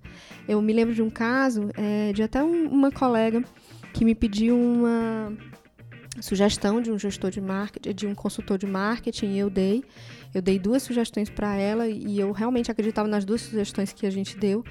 Eu 0.48 0.60
me 0.60 0.72
lembro 0.72 0.94
de 0.94 1.02
um 1.02 1.10
caso 1.10 1.70
é, 1.74 2.12
de 2.12 2.22
até 2.22 2.42
um, 2.42 2.68
uma 2.68 2.90
colega 2.90 3.42
que 3.92 4.04
me 4.04 4.14
pediu 4.14 4.56
uma 4.58 5.32
sugestão 6.20 6.80
de 6.80 6.90
um 6.90 6.98
gestor 6.98 7.30
de 7.30 7.40
marketing, 7.40 7.94
de 7.94 8.06
um 8.06 8.14
consultor 8.14 8.58
de 8.58 8.66
marketing, 8.66 9.32
e 9.32 9.38
eu 9.38 9.48
dei. 9.48 9.82
Eu 10.34 10.42
dei 10.42 10.58
duas 10.58 10.82
sugestões 10.82 11.28
para 11.28 11.56
ela 11.56 11.86
e 11.88 12.18
eu 12.18 12.32
realmente 12.32 12.70
acreditava 12.70 13.08
nas 13.08 13.24
duas 13.24 13.42
sugestões 13.42 13.92
que 13.92 14.06
a 14.06 14.10
gente 14.10 14.36
deu. 14.36 14.64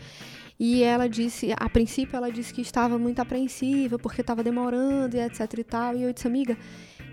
E 0.63 0.84
ela 0.84 1.10
disse, 1.10 1.52
a 1.58 1.67
princípio 1.67 2.15
ela 2.15 2.32
disse 2.32 2.54
que 2.54 2.62
estava 2.62 2.95
muito 3.00 3.19
apreensiva 3.19 3.97
porque 3.97 4.21
estava 4.21 4.43
demorando 4.43 5.17
e 5.17 5.19
etc 5.19 5.52
e 5.58 5.63
tal. 5.63 5.95
E 5.95 6.04
eu 6.04 6.13
disse, 6.13 6.28
amiga, 6.28 6.56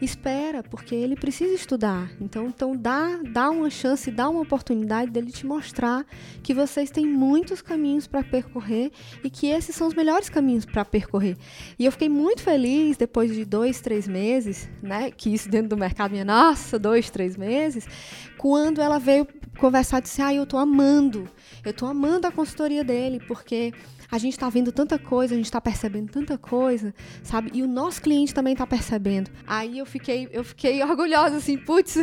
espera, 0.02 0.62
porque 0.62 0.94
ele 0.94 1.16
precisa 1.16 1.54
estudar. 1.54 2.10
Então, 2.20 2.48
então 2.48 2.76
dá, 2.76 3.18
dá 3.32 3.48
uma 3.48 3.70
chance, 3.70 4.10
dá 4.10 4.28
uma 4.28 4.42
oportunidade 4.42 5.10
dele 5.10 5.32
te 5.32 5.46
mostrar 5.46 6.04
que 6.42 6.52
vocês 6.52 6.90
têm 6.90 7.06
muitos 7.06 7.62
caminhos 7.62 8.06
para 8.06 8.22
percorrer 8.22 8.92
e 9.24 9.30
que 9.30 9.46
esses 9.46 9.74
são 9.74 9.86
os 9.86 9.94
melhores 9.94 10.28
caminhos 10.28 10.66
para 10.66 10.84
percorrer. 10.84 11.38
E 11.78 11.86
eu 11.86 11.92
fiquei 11.92 12.10
muito 12.10 12.42
feliz 12.42 12.98
depois 12.98 13.34
de 13.34 13.46
dois, 13.46 13.80
três 13.80 14.06
meses, 14.06 14.68
né? 14.82 15.10
Que 15.10 15.32
isso 15.32 15.48
dentro 15.48 15.70
do 15.70 15.76
mercado 15.78 16.10
minha, 16.10 16.24
nossa, 16.24 16.78
dois, 16.78 17.08
três 17.08 17.34
meses, 17.34 17.88
quando 18.36 18.82
ela 18.82 18.98
veio 18.98 19.26
conversar 19.58 20.00
e 20.00 20.02
disse, 20.02 20.20
ah, 20.20 20.34
eu 20.34 20.44
tô 20.44 20.58
amando, 20.58 21.26
eu 21.64 21.72
tô 21.72 21.86
amando 21.86 22.26
a 22.26 22.32
consultoria 22.32 22.84
dele, 22.84 23.20
porque 23.26 23.72
a 24.10 24.18
gente 24.18 24.32
está 24.32 24.48
vendo 24.48 24.72
tanta 24.72 24.98
coisa, 24.98 25.34
a 25.34 25.36
gente 25.36 25.46
está 25.46 25.60
percebendo 25.60 26.10
tanta 26.10 26.38
coisa, 26.38 26.94
sabe? 27.22 27.50
E 27.52 27.62
o 27.62 27.68
nosso 27.68 28.00
cliente 28.00 28.32
também 28.32 28.54
está 28.54 28.66
percebendo. 28.66 29.30
Aí 29.46 29.78
eu 29.78 29.86
fiquei, 29.86 30.28
eu 30.32 30.42
fiquei 30.42 30.82
orgulhosa, 30.84 31.36
assim, 31.36 31.58
putz, 31.58 31.96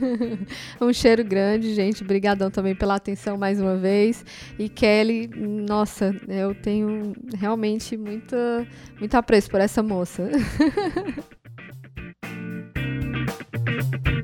um 0.82 0.92
cheiro 0.92 1.24
grande, 1.24 1.76
gente. 1.76 2.04
Obrigadão 2.04 2.50
também 2.50 2.74
pela 2.74 2.96
atenção 2.96 3.38
mais 3.38 3.62
uma 3.62 3.78
vez. 3.78 4.26
E 4.58 4.68
Kelly, 4.68 5.28
nossa, 5.28 6.16
eu 6.28 6.56
tenho 6.56 7.14
realmente 7.38 7.96
muita, 7.96 8.66
muito 9.00 9.14
apreço 9.14 9.52
por 9.52 9.62
essa 9.62 9.84
moça. 9.84 10.32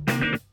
thank 0.06 0.42
you 0.42 0.47